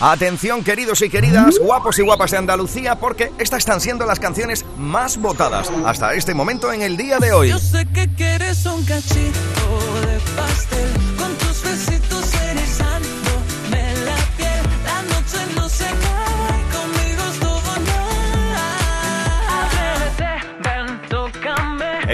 Atención 0.00 0.62
queridos 0.62 1.02
y 1.02 1.10
queridas, 1.10 1.58
guapos 1.58 1.98
y 1.98 2.02
guapas 2.02 2.30
de 2.30 2.36
Andalucía, 2.36 2.94
porque 2.94 3.32
estas 3.38 3.58
están 3.58 3.80
siendo 3.80 4.06
las 4.06 4.20
canciones 4.20 4.64
más 4.78 5.16
votadas 5.16 5.68
hasta 5.84 6.14
este 6.14 6.34
momento 6.34 6.72
en 6.72 6.82
el 6.82 6.96
día 6.96 7.18
de 7.18 7.32
hoy. 7.32 7.48
Yo 7.48 7.58
sé 7.58 7.84
que 7.86 8.08
quieres 8.14 8.64
un 8.64 8.84
cachito 8.84 9.80
de 10.06 10.20
pastel 10.36 11.16
con 11.18 11.43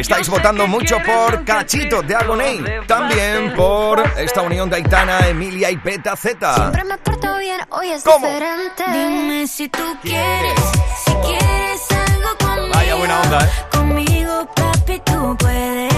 Estáis 0.00 0.30
votando 0.30 0.66
mucho 0.66 0.98
por 1.02 1.44
Cachito 1.44 2.00
de 2.00 2.16
Agoney, 2.16 2.64
también 2.86 3.52
por 3.54 4.02
esta 4.16 4.40
unión 4.40 4.70
de 4.70 4.76
Aitana, 4.76 5.28
Emilia 5.28 5.70
y 5.70 5.76
Peta 5.76 6.16
Z. 6.16 6.54
Siempre 6.54 6.84
me 6.84 6.96
porto 6.96 7.36
bien, 7.36 7.60
hoy 7.68 7.90
es 7.90 8.02
¿Cómo? 8.02 8.26
diferente. 8.26 8.82
Dime 8.90 9.46
si 9.46 9.68
tú 9.68 9.82
quieres, 10.02 10.60
si 11.04 11.12
quieres 11.16 11.82
algo 11.90 12.30
conmigo. 12.38 12.74
Vaya 12.74 12.94
buena 12.94 13.20
onda, 13.20 13.44
¿eh? 13.44 13.50
Conmigo, 13.70 14.48
papi, 14.54 15.02
tú 15.04 15.36
puedes, 15.38 15.38
puedes 15.38 15.89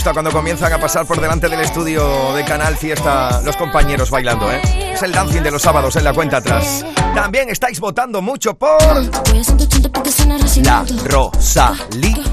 gusta 0.00 0.14
cuando 0.14 0.32
comienzan 0.32 0.72
a 0.72 0.78
pasar 0.78 1.04
por 1.04 1.20
delante 1.20 1.46
del 1.46 1.60
estudio 1.60 2.32
de 2.32 2.42
Canal 2.46 2.74
Fiesta 2.74 3.42
los 3.44 3.54
compañeros 3.54 4.08
bailando, 4.08 4.50
¿eh? 4.50 4.62
Es 4.94 5.02
el 5.02 5.12
dancing 5.12 5.42
de 5.42 5.50
los 5.50 5.60
sábados 5.60 5.94
en 5.94 6.04
la 6.04 6.14
cuenta 6.14 6.38
atrás. 6.38 6.86
También 7.14 7.50
estáis 7.50 7.78
votando 7.80 8.22
mucho 8.22 8.54
por 8.54 8.78
Voy 8.80 9.38
a 9.38 9.44
180 9.44 9.90
porque 9.90 10.10
suena 10.10 10.38
la. 10.38 10.86
Rosalía. 11.04 12.24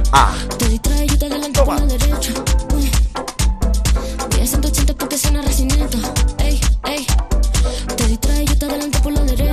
Te 0.58 0.70
distrae, 0.70 1.08
yo 1.08 1.20
te 1.20 1.26
adelanto 1.26 1.66
por 1.66 1.78
la 1.78 1.86
derecha. 1.88 2.32
Voy 2.70 4.42
a 4.42 4.48
180 4.48 4.94
porque 4.94 5.18
suena 5.18 5.42
recinto. 5.42 5.98
Ey, 6.38 6.62
ey. 6.86 7.06
Te 7.98 8.08
distrae, 8.08 8.46
yo 8.46 8.58
te 8.60 8.66
adelanto 8.66 9.00
por 9.02 9.12
la 9.12 9.22
derecha. 9.24 9.47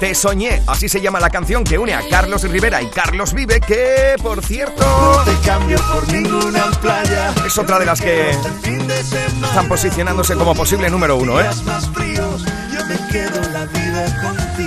Te 0.00 0.14
soñé, 0.14 0.62
así 0.66 0.88
se 0.88 1.02
llama 1.02 1.20
la 1.20 1.28
canción 1.28 1.62
que 1.62 1.76
une 1.76 1.92
a 1.92 2.00
Carlos 2.08 2.42
Rivera 2.44 2.80
y 2.80 2.86
Carlos 2.86 3.34
Vive, 3.34 3.60
que 3.60 4.16
por 4.22 4.42
cierto 4.42 5.22
te 5.26 5.46
cambio 5.46 5.78
por 5.92 6.10
ninguna 6.10 6.70
playa. 6.80 7.34
es 7.46 7.58
otra 7.58 7.78
de 7.78 7.84
las 7.84 8.00
que 8.00 8.30
están 8.30 9.68
posicionándose 9.68 10.36
como 10.36 10.54
posible 10.54 10.88
número 10.88 11.16
uno, 11.16 11.38
¿eh? 11.38 11.50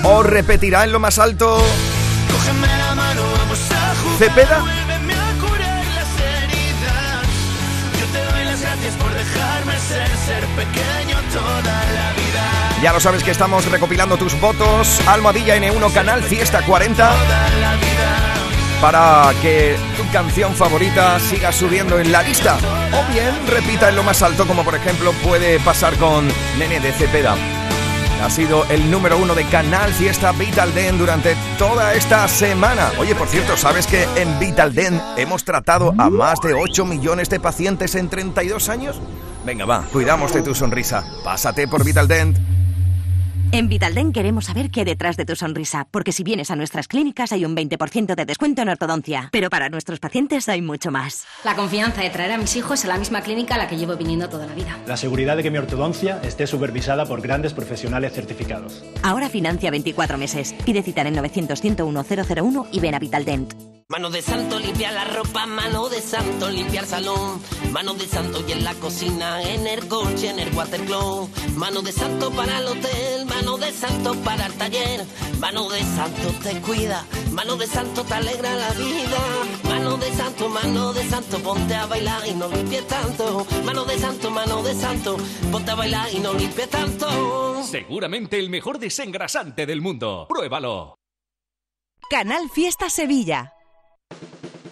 O 0.03 0.21
repetirá 0.21 0.83
en 0.83 0.91
lo 0.91 0.99
más 0.99 1.17
alto 1.17 1.57
Cógeme 2.31 2.67
la 2.67 2.93
mano, 2.93 3.23
vamos 3.35 3.59
a 3.71 3.95
jugar. 3.95 4.17
Cepeda. 4.19 4.63
Por 8.99 9.11
dejarme 9.13 9.79
ser, 9.79 10.07
ser 10.07 10.45
pequeño 10.55 11.17
toda. 11.33 11.92
Ya 12.83 12.91
lo 12.91 12.99
sabes 12.99 13.23
que 13.23 13.31
estamos 13.31 13.65
recopilando 13.71 14.17
tus 14.17 14.37
votos. 14.41 14.99
Almohadilla 15.07 15.55
N1 15.55 15.93
Canal 15.93 16.21
Fiesta 16.21 16.65
40. 16.65 17.13
Para 18.81 19.31
que 19.41 19.77
tu 19.95 20.03
canción 20.11 20.53
favorita 20.53 21.17
siga 21.21 21.53
subiendo 21.53 21.97
en 21.97 22.11
la 22.11 22.21
lista. 22.23 22.57
O 22.91 23.13
bien 23.13 23.31
repita 23.47 23.87
en 23.87 23.95
lo 23.95 24.03
más 24.03 24.21
alto, 24.21 24.45
como 24.45 24.65
por 24.65 24.75
ejemplo 24.75 25.13
puede 25.23 25.61
pasar 25.61 25.95
con 25.95 26.27
Nene 26.59 26.81
de 26.81 26.91
Cepeda. 26.91 27.37
Ha 28.21 28.29
sido 28.29 28.65
el 28.65 28.91
número 28.91 29.17
uno 29.17 29.33
de 29.33 29.45
Canal 29.45 29.93
Fiesta 29.93 30.33
Vital 30.33 30.75
Den 30.75 30.97
durante 30.97 31.37
toda 31.57 31.93
esta 31.93 32.27
semana. 32.27 32.91
Oye, 32.99 33.15
por 33.15 33.29
cierto, 33.29 33.55
¿sabes 33.55 33.87
que 33.87 34.05
en 34.17 34.39
Vital 34.39 34.75
Den 34.75 35.01
hemos 35.15 35.45
tratado 35.45 35.93
a 35.97 36.09
más 36.09 36.41
de 36.41 36.53
8 36.53 36.83
millones 36.83 37.29
de 37.29 37.39
pacientes 37.39 37.95
en 37.95 38.09
32 38.09 38.67
años? 38.67 38.99
Venga, 39.45 39.63
va, 39.63 39.83
cuidamos 39.93 40.33
de 40.33 40.41
tu 40.41 40.53
sonrisa. 40.53 41.05
Pásate 41.23 41.65
por 41.69 41.85
Vital 41.85 42.09
Dent. 42.09 42.52
En 43.53 43.69
Vitaldent 43.69 44.15
queremos 44.15 44.45
saber 44.45 44.71
qué 44.71 44.79
hay 44.79 44.85
detrás 44.87 45.15
de 45.15 45.25
tu 45.25 45.35
sonrisa, 45.35 45.87
porque 45.91 46.11
si 46.11 46.23
vienes 46.23 46.49
a 46.49 46.55
nuestras 46.55 46.87
clínicas 46.87 47.31
hay 47.33 47.45
un 47.45 47.55
20% 47.55 48.15
de 48.15 48.25
descuento 48.25 48.63
en 48.63 48.69
ortodoncia, 48.69 49.29
pero 49.31 49.51
para 49.51 49.69
nuestros 49.69 49.99
pacientes 49.99 50.49
hay 50.49 50.63
mucho 50.63 50.89
más. 50.89 51.27
La 51.43 51.55
confianza 51.55 52.01
de 52.01 52.09
traer 52.09 52.31
a 52.31 52.39
mis 52.39 52.55
hijos 52.55 52.83
a 52.83 52.87
la 52.87 52.97
misma 52.97 53.21
clínica 53.21 53.53
a 53.53 53.59
la 53.59 53.67
que 53.67 53.77
llevo 53.77 53.95
viniendo 53.95 54.27
toda 54.27 54.47
la 54.47 54.55
vida. 54.55 54.79
La 54.87 54.97
seguridad 54.97 55.37
de 55.37 55.43
que 55.43 55.51
mi 55.51 55.59
ortodoncia 55.59 56.19
esté 56.23 56.47
supervisada 56.47 57.05
por 57.05 57.21
grandes 57.21 57.53
profesionales 57.53 58.13
certificados. 58.13 58.83
Ahora 59.03 59.29
financia 59.29 59.69
24 59.69 60.17
meses. 60.17 60.55
Pide 60.65 60.81
cita 60.81 61.03
en 61.03 61.13
900 61.13 61.61
101 61.61 62.05
001 62.35 62.67
y 62.71 62.79
ven 62.79 62.95
a 62.95 62.99
Vitaldent. 62.99 63.53
Mano 63.89 64.09
de 64.09 64.21
santo 64.21 64.57
limpia 64.59 64.91
la 64.91 65.03
ropa, 65.03 65.45
mano 65.45 65.89
de 65.89 66.01
santo 66.01 66.49
limpia 66.49 66.79
el 66.81 66.87
salón, 66.87 67.39
mano 67.71 67.93
de 67.93 68.07
santo 68.07 68.43
y 68.47 68.53
en 68.53 68.63
la 68.63 68.73
cocina, 68.75 69.43
en 69.43 69.67
el 69.67 69.87
coche, 69.87 70.29
en 70.29 70.39
el 70.39 70.51
watercloak, 70.55 71.29
mano 71.57 71.81
de 71.81 71.91
santo 71.91 72.31
para 72.31 72.59
el 72.59 72.67
hotel, 72.67 73.25
mano 73.27 73.42
de 73.43 73.71
santo 73.71 74.15
para 74.23 74.45
el 74.45 74.53
taller, 74.53 75.05
mano 75.39 75.69
de 75.69 75.79
santo 75.81 76.33
te 76.41 76.59
cuida, 76.61 77.05
mano 77.31 77.57
de 77.57 77.67
santo 77.67 78.03
te 78.03 78.13
alegra 78.13 78.55
la 78.55 78.71
vida, 78.71 79.19
mano 79.65 79.97
de 79.97 80.11
santo, 80.13 80.49
mano 80.49 80.93
de 80.93 81.03
santo, 81.03 81.39
ponte 81.39 81.75
a 81.75 81.85
bailar 81.85 82.25
y 82.25 82.33
no 82.33 82.47
limpies 82.47 82.87
tanto, 82.87 83.45
mano 83.65 83.83
de 83.83 83.99
santo, 83.99 84.31
mano 84.31 84.63
de 84.63 84.73
santo, 84.73 85.17
ponte 85.51 85.71
a 85.71 85.75
bailar 85.75 86.07
y 86.13 86.19
no 86.19 86.33
limpies 86.33 86.69
tanto. 86.69 87.63
Seguramente 87.63 88.39
el 88.39 88.49
mejor 88.49 88.79
desengrasante 88.79 89.65
del 89.65 89.81
mundo. 89.81 90.25
Pruébalo. 90.29 90.95
Canal 92.09 92.49
Fiesta 92.49 92.89
Sevilla. 92.89 93.53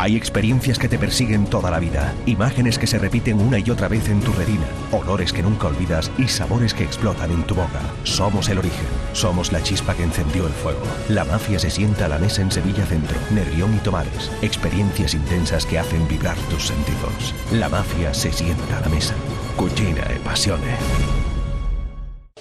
Hay 0.00 0.16
experiencias 0.16 0.78
que 0.78 0.88
te 0.88 0.98
persiguen 0.98 1.44
toda 1.44 1.70
la 1.70 1.78
vida, 1.78 2.14
imágenes 2.24 2.78
que 2.78 2.86
se 2.86 2.98
repiten 2.98 3.38
una 3.38 3.58
y 3.58 3.68
otra 3.68 3.86
vez 3.86 4.08
en 4.08 4.20
tu 4.20 4.32
retina, 4.32 4.64
olores 4.92 5.30
que 5.30 5.42
nunca 5.42 5.66
olvidas 5.66 6.10
y 6.16 6.26
sabores 6.26 6.72
que 6.72 6.84
explotan 6.84 7.30
en 7.30 7.42
tu 7.42 7.54
boca. 7.54 7.82
Somos 8.04 8.48
el 8.48 8.56
origen, 8.56 8.86
somos 9.12 9.52
la 9.52 9.62
chispa 9.62 9.92
que 9.94 10.04
encendió 10.04 10.46
el 10.46 10.54
fuego. 10.54 10.80
La 11.10 11.26
mafia 11.26 11.58
se 11.58 11.68
sienta 11.68 12.06
a 12.06 12.08
la 12.08 12.18
mesa 12.18 12.40
en 12.40 12.50
Sevilla 12.50 12.86
Centro, 12.86 13.18
Nervión 13.30 13.74
y 13.74 13.78
Tomares. 13.80 14.32
Experiencias 14.40 15.12
intensas 15.12 15.66
que 15.66 15.78
hacen 15.78 16.08
vibrar 16.08 16.38
tus 16.48 16.68
sentidos. 16.68 17.34
La 17.52 17.68
mafia 17.68 18.14
se 18.14 18.32
sienta 18.32 18.78
a 18.78 18.80
la 18.80 18.88
mesa. 18.88 19.14
Cucina 19.54 20.04
e 20.08 20.18
passione. 20.20 21.19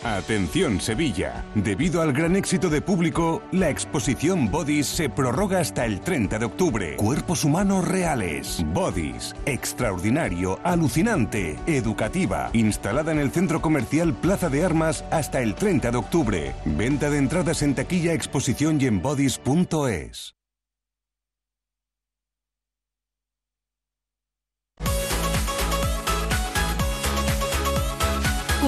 Atención 0.03 0.79
Sevilla. 0.79 1.45
Debido 1.55 2.01
al 2.01 2.13
gran 2.13 2.35
éxito 2.35 2.69
de 2.69 2.81
público, 2.81 3.41
la 3.51 3.69
exposición 3.69 4.49
Bodies 4.49 4.87
se 4.87 5.09
prorroga 5.09 5.59
hasta 5.59 5.85
el 5.85 5.99
30 5.99 6.39
de 6.39 6.45
octubre. 6.45 6.95
Cuerpos 6.95 7.43
humanos 7.43 7.87
reales. 7.87 8.63
Bodies. 8.73 9.35
Extraordinario, 9.45 10.59
alucinante, 10.63 11.59
educativa. 11.67 12.49
Instalada 12.53 13.11
en 13.11 13.19
el 13.19 13.31
centro 13.31 13.61
comercial 13.61 14.13
Plaza 14.13 14.49
de 14.49 14.63
Armas 14.63 15.03
hasta 15.11 15.41
el 15.41 15.55
30 15.55 15.91
de 15.91 15.97
octubre. 15.97 16.55
Venta 16.65 17.09
de 17.09 17.17
entradas 17.17 17.61
en 17.61 17.75
taquilla, 17.75 18.13
exposición 18.13 18.79
y 18.79 18.85
en 18.85 19.01
bodies.es. 19.01 20.38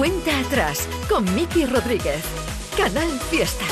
Cuenta 0.02 0.36
atrás 0.40 0.88
con 1.08 1.32
Miki 1.32 1.64
Rodríguez. 1.64 2.24
Canal 2.76 3.08
Fiesta. 3.30 3.64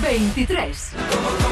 23. 0.00 1.51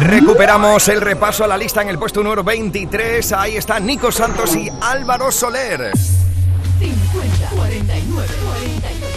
Recuperamos 0.00 0.88
el 0.88 1.00
repaso 1.00 1.44
a 1.44 1.46
la 1.46 1.58
lista 1.58 1.82
en 1.82 1.88
el 1.88 1.98
puesto 1.98 2.22
número 2.22 2.42
23. 2.42 3.32
Ahí 3.32 3.56
está 3.56 3.78
Nico 3.78 4.10
Santos 4.10 4.56
y 4.56 4.70
Álvaro 4.80 5.30
Soler. 5.30 5.92
50. 6.78 7.50
49. 7.54 8.28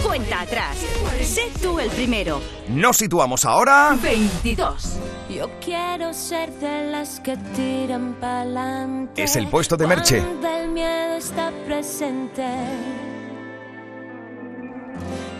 Cuenta 0.04 0.42
atrás. 0.42 0.76
Sé 1.22 1.50
tú 1.62 1.80
el 1.80 1.88
primero. 1.88 2.40
Nos 2.68 2.98
situamos 2.98 3.46
ahora. 3.46 3.96
22. 4.02 4.98
Yo 5.30 5.50
quiero 5.64 6.12
ser 6.12 6.52
de 6.52 6.90
las 6.90 7.18
que 7.20 7.38
tiran 7.56 8.14
pa'lante. 8.20 9.22
Es 9.22 9.36
el 9.36 9.48
puesto 9.48 9.78
de 9.78 9.86
Merche. 9.86 10.18
El 10.18 10.68
miedo 10.68 11.16
está 11.16 11.50
presente. 11.66 12.44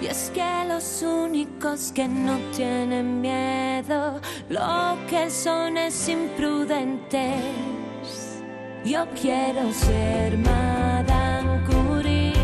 Y 0.04 0.06
es 0.06 0.30
que 0.34 0.64
los 0.68 1.00
únicos 1.00 1.90
que 1.94 2.06
no 2.06 2.36
tienen 2.54 3.22
miedo, 3.22 4.20
lo 4.50 4.98
que 5.08 5.30
son 5.30 5.78
es 5.78 6.10
imprudentes. 6.10 7.40
Yo 8.84 9.06
quiero 9.18 9.72
ser 9.72 10.36
Madame 10.36 11.58
Curie 11.64 12.34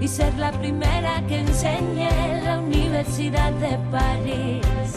y 0.00 0.08
ser 0.08 0.32
la 0.38 0.52
primera 0.52 1.22
que 1.28 1.40
enseñe 1.40 2.08
en 2.08 2.44
la 2.46 2.58
Universidad 2.60 3.52
de 3.52 3.76
París. 3.92 4.94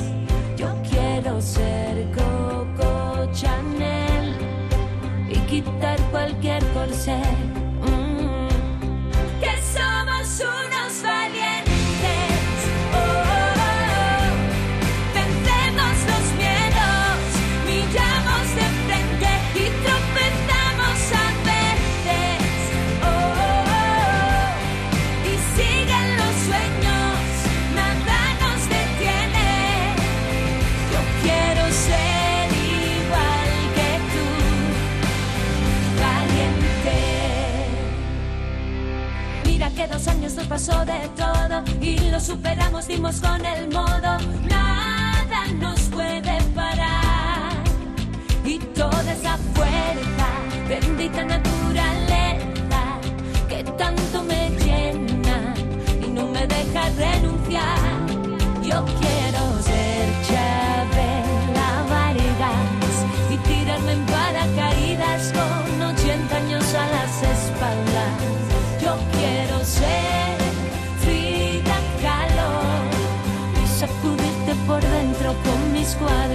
Yo 0.55 0.69
quiero 0.89 1.41
ser 1.41 2.07
Coco 2.13 3.29
Chanel 3.33 4.37
y 5.29 5.37
quitar 5.49 5.99
cualquier 6.11 6.65
corsé. 6.67 7.19
Mm. 7.81 8.47
Que 9.41 9.61
somos 9.61 10.39
unos 10.39 10.76
Dos 39.97 40.07
años 40.09 40.35
nos 40.35 40.45
pasó 40.45 40.85
de 40.85 41.09
todo 41.15 41.63
y 41.81 41.97
lo 42.11 42.19
superamos, 42.19 42.87
dimos 42.87 43.19
con 43.19 43.43
el 43.43 43.67
modo. 43.73 44.19
Nada 44.47 45.47
nos 45.59 45.79
puede 45.89 46.39
parar. 46.53 47.63
Y 48.45 48.59
toda 48.59 49.11
esa 49.11 49.39
fuerza, 49.55 50.27
bendita 50.69 51.25
naturaleza, 51.25 52.99
que 53.49 53.63
tanto 53.63 54.23
me 54.23 54.51
llena 54.63 55.55
y 56.05 56.11
no 56.11 56.27
me 56.27 56.45
deja 56.45 56.89
renunciar. 56.89 57.96
Con 75.95 76.26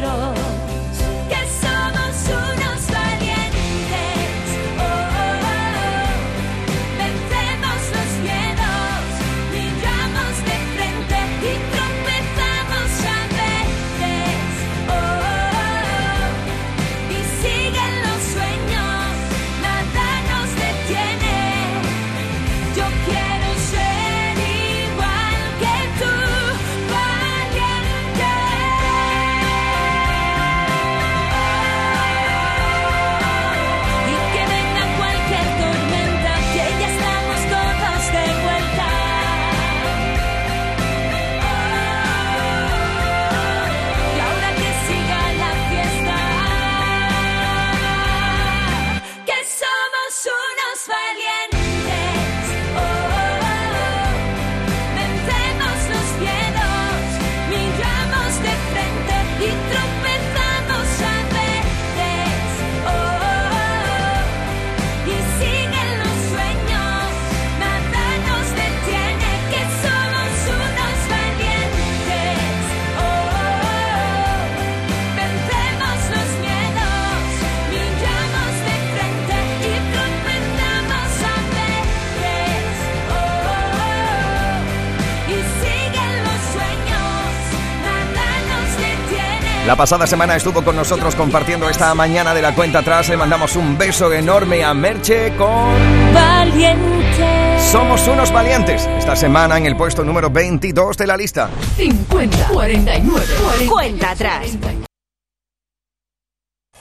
La 89.73 89.77
pasada 89.77 90.07
semana 90.07 90.37
estuvo 90.37 90.63
con 90.63 90.77
nosotros 90.77 91.15
compartiendo 91.15 91.67
esta 91.71 91.95
mañana 91.95 92.35
de 92.35 92.43
la 92.43 92.55
cuenta 92.55 92.81
atrás. 92.81 93.09
Le 93.09 93.17
mandamos 93.17 93.57
un 93.57 93.79
beso 93.79 94.13
enorme 94.13 94.63
a 94.63 94.75
Merche 94.75 95.35
con 95.35 96.13
Valiente. 96.13 97.59
Somos 97.59 98.07
unos 98.07 98.31
valientes. 98.31 98.87
Esta 98.99 99.17
semana 99.17 99.57
en 99.57 99.65
el 99.65 99.75
puesto 99.75 100.05
número 100.05 100.29
22 100.29 100.99
de 100.99 101.07
la 101.07 101.17
lista. 101.17 101.49
50. 101.79 102.49
49. 102.49 103.27
Cuenta 103.67 104.11
atrás. 104.11 104.59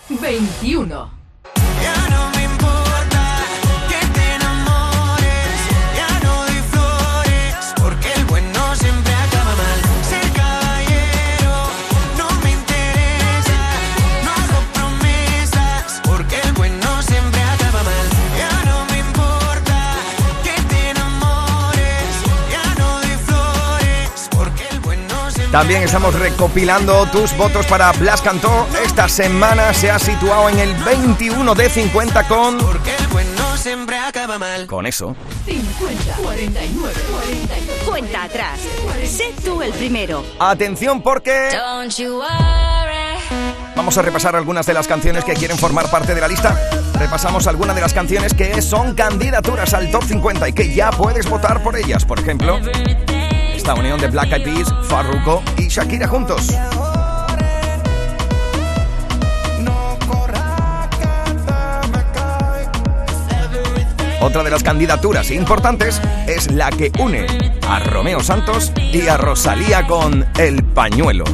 21. 0.10 1.21
También 25.52 25.84
estamos 25.84 26.18
recopilando 26.18 27.06
tus 27.08 27.36
votos 27.36 27.66
para 27.66 27.92
Blas 27.92 28.22
Cantó. 28.22 28.68
Esta 28.86 29.10
semana 29.10 29.74
se 29.74 29.92
ha 29.92 30.00
situado 30.00 30.48
en 30.48 30.60
el 30.60 30.74
21 30.76 31.54
de 31.56 31.70
50 31.70 32.28
con... 32.30 32.58
Porque 32.58 32.96
el 32.96 33.08
bueno 33.08 33.58
siempre 33.58 33.98
acaba 33.98 34.40
mal. 34.40 34.66
Con 34.66 34.86
eso. 34.86 35.14
50. 35.46 36.16
49. 36.24 36.94
49. 37.12 37.84
Cuenta 37.86 38.24
atrás. 38.24 38.62
Sé 39.06 39.34
tú 39.44 39.62
el 39.62 39.74
primero. 39.74 40.24
Atención 40.40 41.02
porque... 41.02 41.50
Don't 41.52 41.94
you 41.98 42.20
worry. 42.20 43.52
Vamos 43.76 43.98
a 43.98 44.02
repasar 44.04 44.38
algunas 44.38 44.66
de 44.66 44.74
las 44.74 44.88
canciones 44.88 45.26
que 45.26 45.34
quieren 45.34 45.58
formar 45.58 45.92
parte 45.92 46.16
de 46.16 46.22
la 46.22 46.30
lista. 46.30 46.56
Repasamos 46.98 47.48
algunas 47.48 47.76
de 47.76 47.82
las 47.82 47.94
canciones 47.94 48.34
que 48.34 48.62
son 48.62 48.96
candidaturas 48.96 49.74
al 49.74 49.92
top 49.92 50.04
50 50.06 50.48
y 50.48 50.54
que 50.54 50.74
ya 50.74 50.92
puedes 50.92 51.30
votar 51.30 51.62
por 51.62 51.76
ellas. 51.76 52.06
Por 52.06 52.20
ejemplo, 52.20 52.58
esta 53.62 53.76
unión 53.76 54.00
de 54.00 54.08
Black 54.08 54.32
Eyed 54.32 54.44
Peas, 54.44 54.74
Farruko 54.88 55.44
y 55.56 55.68
Shakira 55.68 56.08
juntos. 56.08 56.48
Otra 64.20 64.42
de 64.42 64.50
las 64.50 64.64
candidaturas 64.64 65.30
importantes 65.30 66.02
es 66.26 66.52
la 66.52 66.72
que 66.72 66.92
une 66.98 67.28
a 67.68 67.78
Romeo 67.82 68.22
Santos 68.22 68.72
y 68.92 69.08
a 69.08 69.18
Rosalía 69.18 69.86
con 69.86 70.26
El 70.40 70.64
Pañuelo. 70.64 71.26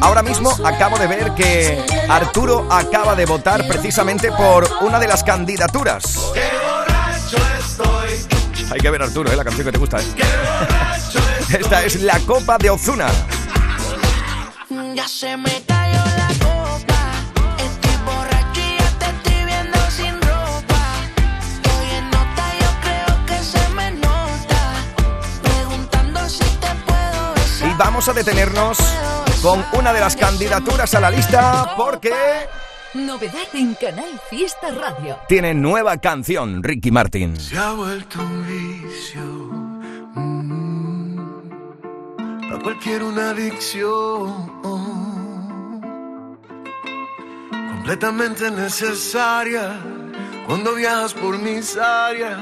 Ahora 0.00 0.22
mismo 0.22 0.50
acabo 0.64 0.98
de 0.98 1.06
ver 1.06 1.32
que 1.34 1.80
Arturo 2.08 2.66
acaba 2.70 3.14
de 3.14 3.24
votar 3.24 3.64
precisamente 3.68 4.32
por 4.32 4.68
una 4.80 4.98
de 4.98 5.06
las 5.06 5.22
candidaturas. 5.22 6.32
Hay 8.68 8.80
que 8.80 8.90
ver 8.90 9.02
Arturo, 9.02 9.30
¿eh? 9.30 9.36
la 9.36 9.44
canción 9.44 9.66
que 9.66 9.72
te 9.72 9.78
gusta. 9.78 10.00
¿eh? 10.00 10.04
Esta 11.60 11.84
es 11.84 12.02
la 12.02 12.18
Copa 12.20 12.58
de 12.58 12.70
Ozuna. 12.70 13.06
Ya 14.94 15.06
se 15.06 15.36
me 15.36 15.62
cayó 15.66 16.02
la 16.16 16.28
copa. 16.40 17.12
Estoy 17.58 17.96
borracho 18.04 18.60
y 18.60 18.76
ya 18.76 18.98
te 18.98 19.06
estoy 19.06 19.44
viendo 19.44 19.78
sin 19.90 20.20
ropa. 20.20 20.82
Estoy 21.54 21.90
en 21.96 22.10
nota, 22.10 22.44
yo 22.60 22.70
creo 22.82 23.26
que 23.26 23.44
se 23.44 23.68
me 23.70 23.92
nota. 23.92 24.84
Preguntando 25.42 26.28
si 26.28 26.44
te 26.44 26.68
puedo 26.86 27.34
besar. 27.34 27.68
Y 27.68 27.74
vamos 27.74 28.08
a 28.08 28.12
detenernos 28.12 28.78
con 29.42 29.64
una 29.78 29.92
de 29.92 30.00
las 30.00 30.16
candidaturas 30.16 30.94
a 30.94 31.00
la 31.00 31.10
lista 31.10 31.74
porque 31.76 32.12
Novedad 32.94 33.46
en 33.54 33.74
Canal 33.74 34.20
Fiesta 34.28 34.70
Radio. 34.70 35.18
tiene 35.28 35.54
nueva 35.54 35.96
canción, 35.98 36.62
Ricky 36.62 36.90
Martin. 36.90 37.36
Se 37.38 37.56
ha 37.56 37.72
vuelto 37.72 38.18
un 38.20 38.46
vicio. 38.46 39.20
mm, 40.14 41.18
a 42.52 42.58
cualquier 42.62 43.02
una 43.04 43.30
adicción. 43.30 44.60
Completamente 47.70 48.50
necesaria. 48.50 49.80
Cuando 50.46 50.74
viajas 50.74 51.14
por 51.14 51.38
mis 51.38 51.76
áreas, 51.76 52.38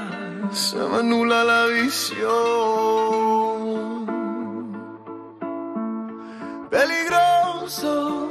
se 0.52 0.76
me 0.76 0.96
anula 0.98 1.44
la 1.44 1.66
visión. 1.66 3.47
Peligroso. 6.70 8.30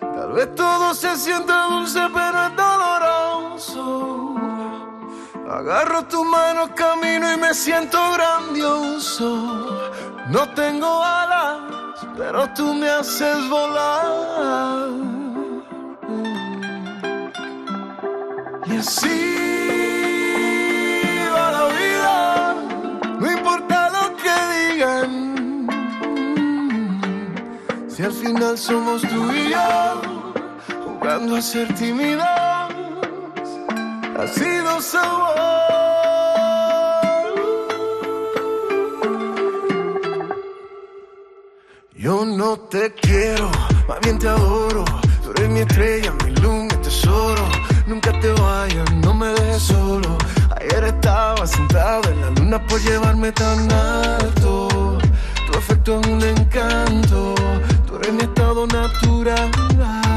Tal 0.00 0.32
vez 0.32 0.54
todo 0.54 0.94
se 0.94 1.16
sienta 1.16 1.64
dulce, 1.64 2.00
pero 2.12 2.46
es 2.46 2.56
doloroso. 2.56 4.34
Agarro 5.50 6.04
tu 6.04 6.24
mano, 6.24 6.74
camino 6.74 7.32
y 7.32 7.36
me 7.36 7.54
siento 7.54 7.98
grandioso. 8.12 9.90
No 10.28 10.48
tengo 10.54 11.02
alas, 11.02 12.06
pero 12.16 12.48
tú 12.54 12.74
me 12.74 12.88
haces 12.88 13.48
volar. 13.48 14.88
Y 18.66 18.76
así 18.76 19.57
Si 27.98 28.04
al 28.04 28.12
final 28.12 28.56
somos 28.56 29.02
tú 29.02 29.32
y 29.32 29.50
yo, 29.50 30.00
jugando 30.84 31.34
a 31.34 31.42
ser 31.42 31.74
tímidos 31.74 32.22
ha 32.22 32.68
sido 34.28 34.80
sabor. 34.80 35.34
Yo 41.96 42.24
no 42.24 42.56
te 42.70 42.94
quiero, 42.94 43.50
más 43.88 43.98
bien 44.02 44.16
te 44.20 44.28
adoro. 44.28 44.84
Tú 45.24 45.32
eres 45.32 45.50
mi 45.50 45.58
estrella, 45.58 46.12
mi 46.24 46.30
luz, 46.36 46.66
mi 46.70 46.76
tesoro. 46.84 47.48
Nunca 47.88 48.12
te 48.20 48.30
vayas, 48.30 48.94
no 49.02 49.12
me 49.12 49.26
dejes 49.26 49.64
solo. 49.64 50.16
Ayer 50.56 50.84
estaba 50.84 51.44
sentado 51.48 52.08
en 52.12 52.20
la 52.20 52.30
luna 52.30 52.64
por 52.64 52.80
llevarme 52.80 53.32
tan 53.32 53.72
alto. 53.72 54.98
Tu 55.50 55.58
afecto 55.58 56.00
es 56.00 56.06
un 56.06 56.22
encanto, 56.22 57.34
mi 58.12 58.22
estado 58.22 58.66
natural. 58.66 60.07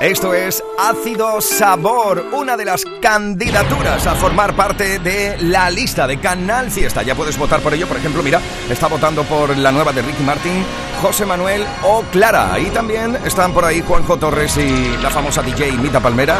Esto 0.00 0.34
es 0.34 0.62
Ácido 0.78 1.40
Sabor, 1.40 2.26
una 2.32 2.56
de 2.56 2.64
las 2.64 2.84
candidaturas 3.00 4.06
a 4.06 4.14
formar 4.14 4.54
parte 4.54 4.98
de 4.98 5.36
la 5.40 5.68
lista 5.70 6.06
de 6.06 6.20
Canal 6.20 6.70
Fiesta. 6.70 7.02
Ya 7.02 7.14
puedes 7.14 7.36
votar 7.36 7.60
por 7.60 7.74
ello, 7.74 7.88
por 7.88 7.96
ejemplo, 7.96 8.22
mira, 8.22 8.40
está 8.70 8.86
votando 8.86 9.24
por 9.24 9.56
la 9.56 9.72
nueva 9.72 9.92
de 9.92 10.02
Ricky 10.02 10.22
Martin, 10.22 10.64
José 11.02 11.26
Manuel 11.26 11.64
o 11.82 12.02
Clara. 12.12 12.58
Y 12.60 12.66
también 12.66 13.16
están 13.24 13.52
por 13.52 13.64
ahí 13.64 13.80
Juanjo 13.80 14.16
Torres 14.16 14.56
y 14.58 14.96
la 15.02 15.10
famosa 15.10 15.42
DJ 15.42 15.72
Mita 15.72 15.98
Palmera. 15.98 16.38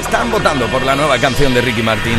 Están 0.00 0.32
votando 0.32 0.66
por 0.68 0.82
la 0.82 0.96
nueva 0.96 1.18
canción 1.18 1.54
de 1.54 1.60
Ricky 1.60 1.82
Martin. 1.82 2.18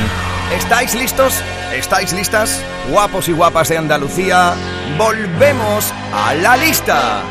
¿Estáis 0.55 0.93
listos? 0.93 1.41
¿Estáis 1.73 2.13
listas? 2.13 2.63
Guapos 2.89 3.27
y 3.27 3.31
guapas 3.33 3.69
de 3.69 3.77
Andalucía, 3.79 4.53
volvemos 4.97 5.91
a 6.13 6.35
la 6.35 6.55
lista. 6.55 7.23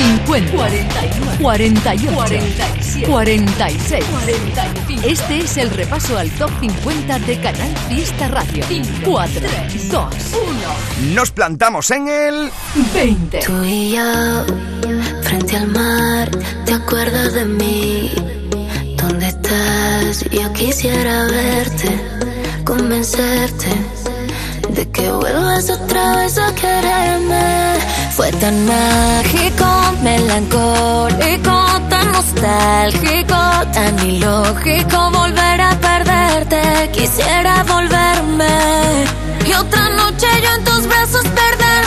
50, 0.00 0.56
41, 0.56 1.38
48, 1.40 2.12
47, 2.14 3.06
46, 3.06 4.04
45. 4.04 5.06
Este 5.06 5.38
es 5.38 5.56
el 5.58 5.70
repaso 5.70 6.16
al 6.16 6.30
top 6.30 6.50
50 6.60 7.18
de 7.20 7.40
Canal 7.40 7.76
Fiesta 7.88 8.28
Radio. 8.28 8.64
4, 9.04 9.40
2, 9.90 10.14
1. 11.02 11.14
Nos 11.14 11.30
plantamos 11.32 11.90
en 11.90 12.08
el 12.08 12.50
20. 12.94 13.40
Tú 13.40 13.64
y 13.64 13.92
yo, 13.92 14.44
frente 15.22 15.56
al 15.56 15.68
mar, 15.68 16.30
¿te 16.64 16.72
acuerdas 16.72 17.34
de 17.34 17.44
mí? 17.44 18.10
¿Dónde 18.96 19.28
estás? 19.28 20.24
Yo 20.30 20.52
quisiera 20.54 21.24
verte, 21.26 22.00
convencerte 22.64 23.68
de 24.70 24.90
que 24.90 25.10
vuelvas 25.10 25.68
otra 25.68 26.16
vez 26.16 26.38
a 26.38 26.54
quererme. 26.54 27.74
Fue 28.20 28.30
tan 28.32 28.66
mágico, 28.66 29.64
melancólico, 30.02 31.56
tan 31.88 32.12
nostálgico, 32.12 33.34
tan 33.72 33.98
ilógico 34.06 35.10
volver 35.10 35.58
a 35.62 35.70
perderte. 35.80 36.90
Quisiera 36.92 37.62
volverme 37.62 39.06
y 39.46 39.52
otra 39.54 39.88
noche 39.88 40.26
yo 40.44 40.54
en 40.54 40.64
tus 40.64 40.86
brazos 40.86 41.22
perderme. 41.28 41.80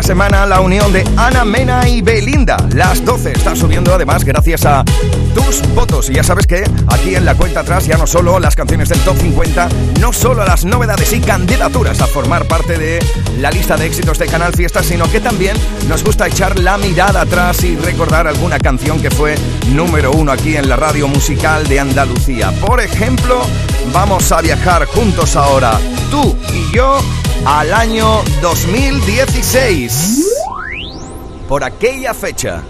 Esta 0.00 0.14
semana 0.14 0.46
la 0.46 0.62
unión 0.62 0.94
de 0.94 1.04
Ana 1.18 1.44
Mena 1.44 1.86
y 1.86 2.00
Belinda. 2.00 2.56
Las 2.74 3.04
12 3.04 3.32
están 3.32 3.54
subiendo 3.54 3.94
además 3.94 4.24
gracias 4.24 4.64
a 4.64 4.82
tus 5.34 5.62
votos. 5.74 6.08
Y 6.08 6.14
ya 6.14 6.22
sabes 6.22 6.46
que 6.46 6.64
aquí 6.88 7.14
en 7.14 7.26
la 7.26 7.34
cuenta 7.34 7.60
atrás 7.60 7.86
ya 7.86 7.98
no 7.98 8.06
solo 8.06 8.40
las 8.40 8.56
canciones 8.56 8.88
del 8.88 8.98
top 9.00 9.18
50, 9.18 9.68
no 10.00 10.14
solo 10.14 10.44
las 10.46 10.64
novedades 10.64 11.12
y 11.12 11.20
candidaturas 11.20 12.00
a 12.00 12.06
formar 12.06 12.46
parte 12.46 12.78
de 12.78 13.04
la 13.40 13.50
lista 13.50 13.76
de 13.76 13.86
éxitos 13.86 14.18
de 14.18 14.26
Canal 14.26 14.54
Fiesta, 14.54 14.82
sino 14.82 15.10
que 15.10 15.20
también 15.20 15.54
nos 15.86 16.02
gusta 16.02 16.28
echar 16.28 16.58
la 16.58 16.78
mirada 16.78 17.20
atrás 17.20 17.62
y 17.64 17.76
recordar 17.76 18.26
alguna 18.26 18.58
canción 18.58 19.02
que 19.02 19.10
fue 19.10 19.34
número 19.74 20.12
uno 20.12 20.32
aquí 20.32 20.56
en 20.56 20.68
la 20.68 20.76
radio 20.76 21.08
musical 21.08 21.66
de 21.68 21.78
Andalucía. 21.78 22.52
Por 22.64 22.80
ejemplo, 22.80 23.42
vamos 23.92 24.32
a 24.32 24.40
viajar 24.40 24.86
juntos 24.86 25.36
ahora, 25.36 25.78
tú 26.10 26.38
y 26.54 26.74
yo, 26.74 27.00
al 27.44 27.72
año 27.72 28.22
2016. 28.42 30.26
Por 31.48 31.64
aquella 31.64 32.14
fecha, 32.14 32.62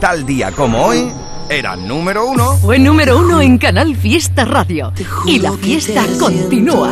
tal 0.00 0.26
día 0.26 0.52
como 0.52 0.84
hoy, 0.84 1.10
era 1.48 1.76
número 1.76 2.26
uno. 2.26 2.56
Fue 2.56 2.78
número 2.78 3.18
uno 3.18 3.40
en 3.40 3.58
Canal 3.58 3.96
Fiesta 3.96 4.44
Radio. 4.44 4.92
Y 5.24 5.38
la 5.38 5.52
fiesta 5.52 6.04
continúa. 6.18 6.90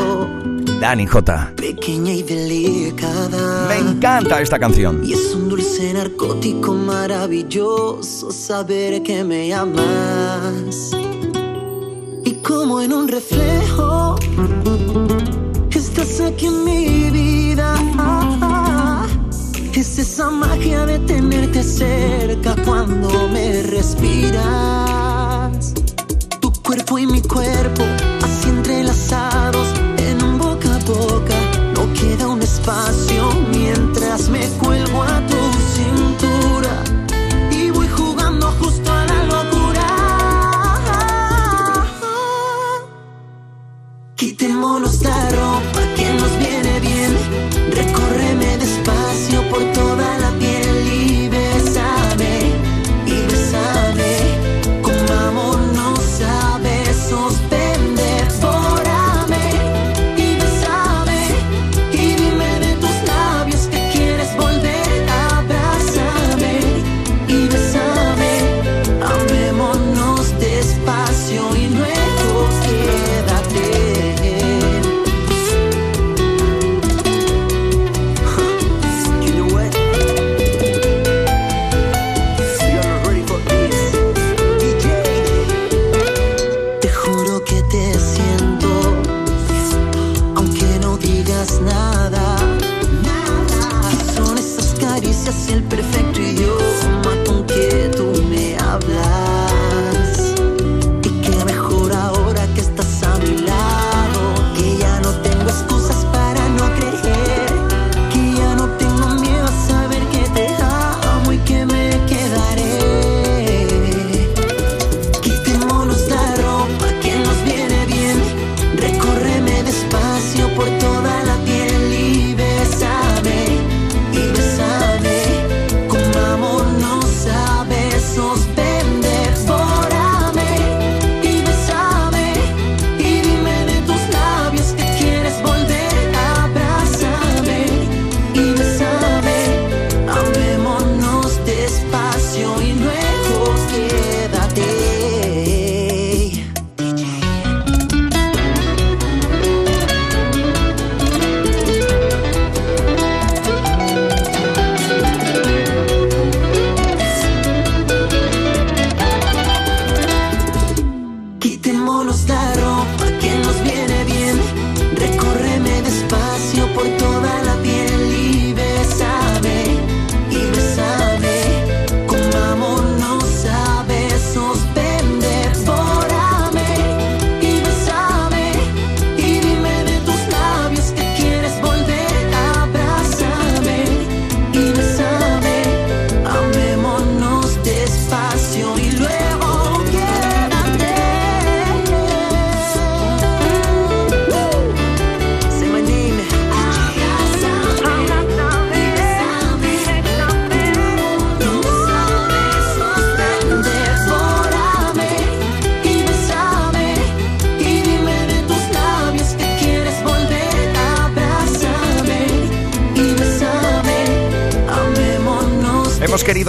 Dani 0.80 1.06
J. 1.06 1.52
Pequeña 1.56 2.12
y 2.12 2.22
delicada. 2.22 3.66
Me 3.68 3.78
encanta 3.78 4.40
esta 4.40 4.58
canción. 4.58 5.02
Y 5.04 5.12
es 5.14 5.34
un 5.34 5.48
dulce 5.48 5.92
narcótico 5.92 6.74
maravilloso 6.74 8.30
saber 8.30 9.02
que 9.02 9.24
me 9.24 9.52
amas. 9.52 10.92
Y 12.24 12.34
como 12.42 12.80
en 12.80 12.92
un 12.92 13.08
reflejo, 13.08 14.16
estás 16.04 16.32
aquí 16.32 16.46
en 16.46 16.64
mi 16.64 17.10
vida. 17.10 17.74
Es 19.72 19.98
esa 19.98 20.30
magia 20.30 20.86
de 20.86 20.98
tenerte 21.00 21.62
cerca 21.62 22.54
cuando 22.64 23.28
me 23.28 23.62
respiras. 23.62 24.44
Tu 26.40 26.52
cuerpo 26.62 26.98
y 26.98 27.06
mi 27.06 27.20
cuerpo, 27.22 27.84
así 28.22 28.48
entrelazados 28.48 29.68
en 29.98 30.22
un 30.22 30.38
boca 30.38 30.76
a 30.76 30.78
boca. 30.84 31.34
No 31.74 31.92
queda 31.92 32.28
un 32.28 32.42
espacio 32.42 33.30
mientras 33.50 34.28
me 34.28 34.46
cuelgo 34.62 35.02
a 35.02 35.20
tu 35.26 35.36
cintura. 35.74 36.84
Y 37.50 37.70
voy 37.70 37.88
jugando 37.88 38.52
justo 38.60 38.92
a 38.92 39.06
la 39.06 39.24
locura. 39.24 39.86
Quitémonos 44.16 45.02
la 45.02 45.30
ropa 45.30 45.83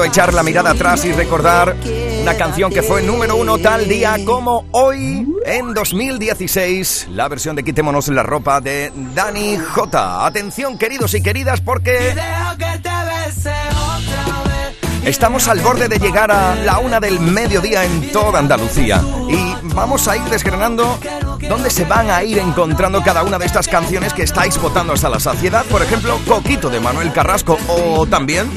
echar 0.04 0.34
la 0.34 0.44
mirada 0.44 0.72
atrás 0.72 1.06
y 1.06 1.12
recordar 1.12 1.76
una 2.22 2.36
canción 2.36 2.72
que 2.72 2.82
fue 2.82 3.02
número 3.02 3.36
uno 3.36 3.58
tal 3.58 3.88
día 3.88 4.18
como 4.26 4.66
hoy, 4.72 5.26
en 5.46 5.74
2016, 5.74 7.08
la 7.12 7.28
versión 7.28 7.56
de 7.56 7.64
Quitémonos 7.64 8.08
la 8.10 8.24
ropa 8.24 8.60
de 8.62 8.92
Dani 9.14 9.58
J. 9.58 10.26
Atención, 10.26 10.78
queridos 10.78 11.14
y 11.14 11.22
queridas, 11.22 11.62
porque 11.62 12.14
estamos 15.06 15.48
al 15.48 15.60
borde 15.60 15.88
de 15.88 16.00
llegar 16.00 16.32
a 16.32 16.56
la 16.56 16.80
una 16.80 17.00
del 17.00 17.20
mediodía 17.20 17.86
en 17.86 18.12
toda 18.12 18.40
Andalucía 18.40 19.02
y 19.30 19.56
vamos 19.74 20.08
a 20.08 20.18
ir 20.18 20.24
desgranando 20.24 21.00
dónde 21.48 21.70
se 21.70 21.86
van 21.86 22.10
a 22.10 22.24
ir 22.24 22.40
encontrando 22.40 23.02
cada 23.04 23.24
una 23.24 23.38
de 23.38 23.46
estas 23.46 23.68
canciones 23.68 24.14
que 24.14 24.24
estáis 24.24 24.60
votando 24.60 24.94
hasta 24.94 25.10
la 25.10 25.20
saciedad. 25.20 25.64
Por 25.66 25.82
ejemplo, 25.82 26.20
Coquito 26.28 26.70
de 26.70 26.80
Manuel 26.80 27.12
Carrasco 27.12 27.58
o 27.68 28.06
también 28.08 28.50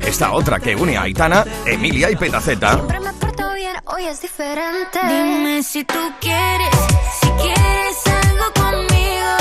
esta 0.00 0.32
otra 0.32 0.58
que 0.58 0.74
une 0.74 0.96
a 0.96 1.02
Aitana, 1.02 1.44
Emilia 1.66 2.10
y 2.10 2.16
Petaceta. 2.16 2.74
Siempre 2.74 3.00
me 3.00 3.12
porto 3.14 3.54
bien, 3.54 3.76
hoy 3.86 4.06
es 4.06 4.20
diferente. 4.20 4.98
Dime 5.02 5.62
si 5.62 5.84
tú 5.84 5.98
quieres, 6.20 6.74
si 7.20 7.28
quieres 7.42 8.06
algo 8.24 8.44
conmigo, 8.54 9.36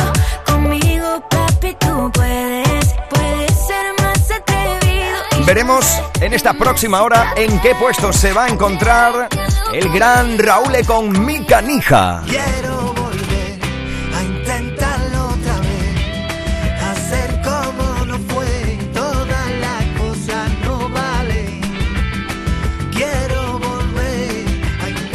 conmigo, 0.45 1.23
papi, 1.29 1.75
tú 1.79 2.11
puedes, 2.13 2.95
puedes 3.09 3.67
ser 3.67 3.93
más 4.01 4.31
atrevido. 4.31 5.45
Veremos 5.45 5.85
en 6.21 6.33
esta 6.33 6.53
próxima 6.53 7.01
hora 7.01 7.33
en 7.35 7.59
qué 7.61 7.75
puesto 7.75 8.13
se 8.13 8.33
va 8.33 8.45
a 8.45 8.47
encontrar 8.49 9.29
el 9.73 9.89
gran 9.91 10.37
Raúl 10.37 10.73
con 10.85 11.25
Mi 11.25 11.45
Canija. 11.45 12.23
Quiero 12.27 12.88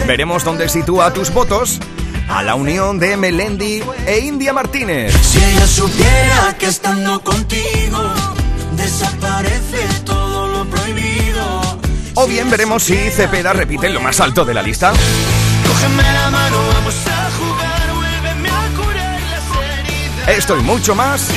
Veremos 0.07 0.45
dónde 0.45 0.69
sitúa 0.69 1.13
tus 1.13 1.33
votos 1.33 1.81
a 2.29 2.43
la 2.43 2.55
unión 2.55 2.99
de 2.99 3.17
Melendi 3.17 3.83
e 4.07 4.19
India 4.19 4.53
Martínez. 4.53 5.15
Si 5.23 5.43
ella 5.43 5.67
supiera 5.67 6.57
que 6.59 6.67
estando 6.67 7.23
contigo 7.23 8.13
desaparece 8.73 9.87
todo 10.05 10.47
lo 10.49 10.65
prohibido. 10.67 11.79
O 12.15 12.27
bien 12.27 12.51
veremos 12.51 12.83
si 12.83 12.97
Cepeda 13.11 13.55
repite 13.55 13.89
lo 13.89 14.01
más 14.01 14.21
alto 14.21 14.45
de 14.45 14.53
la 14.53 14.63
lista. 14.63 14.93
Cógeme 15.67 16.03
la 16.03 16.31
mano, 16.31 16.59
vamos 16.75 16.95
a 17.07 17.31
jugar, 17.39 17.95
vuélveme 17.95 18.49
a 18.51 18.69
curar 18.77 19.21
las 19.23 19.45
heridas. 19.81 20.29
Esto 20.29 20.59
y 20.59 20.63
mucho 20.63 20.95
más 20.95 21.31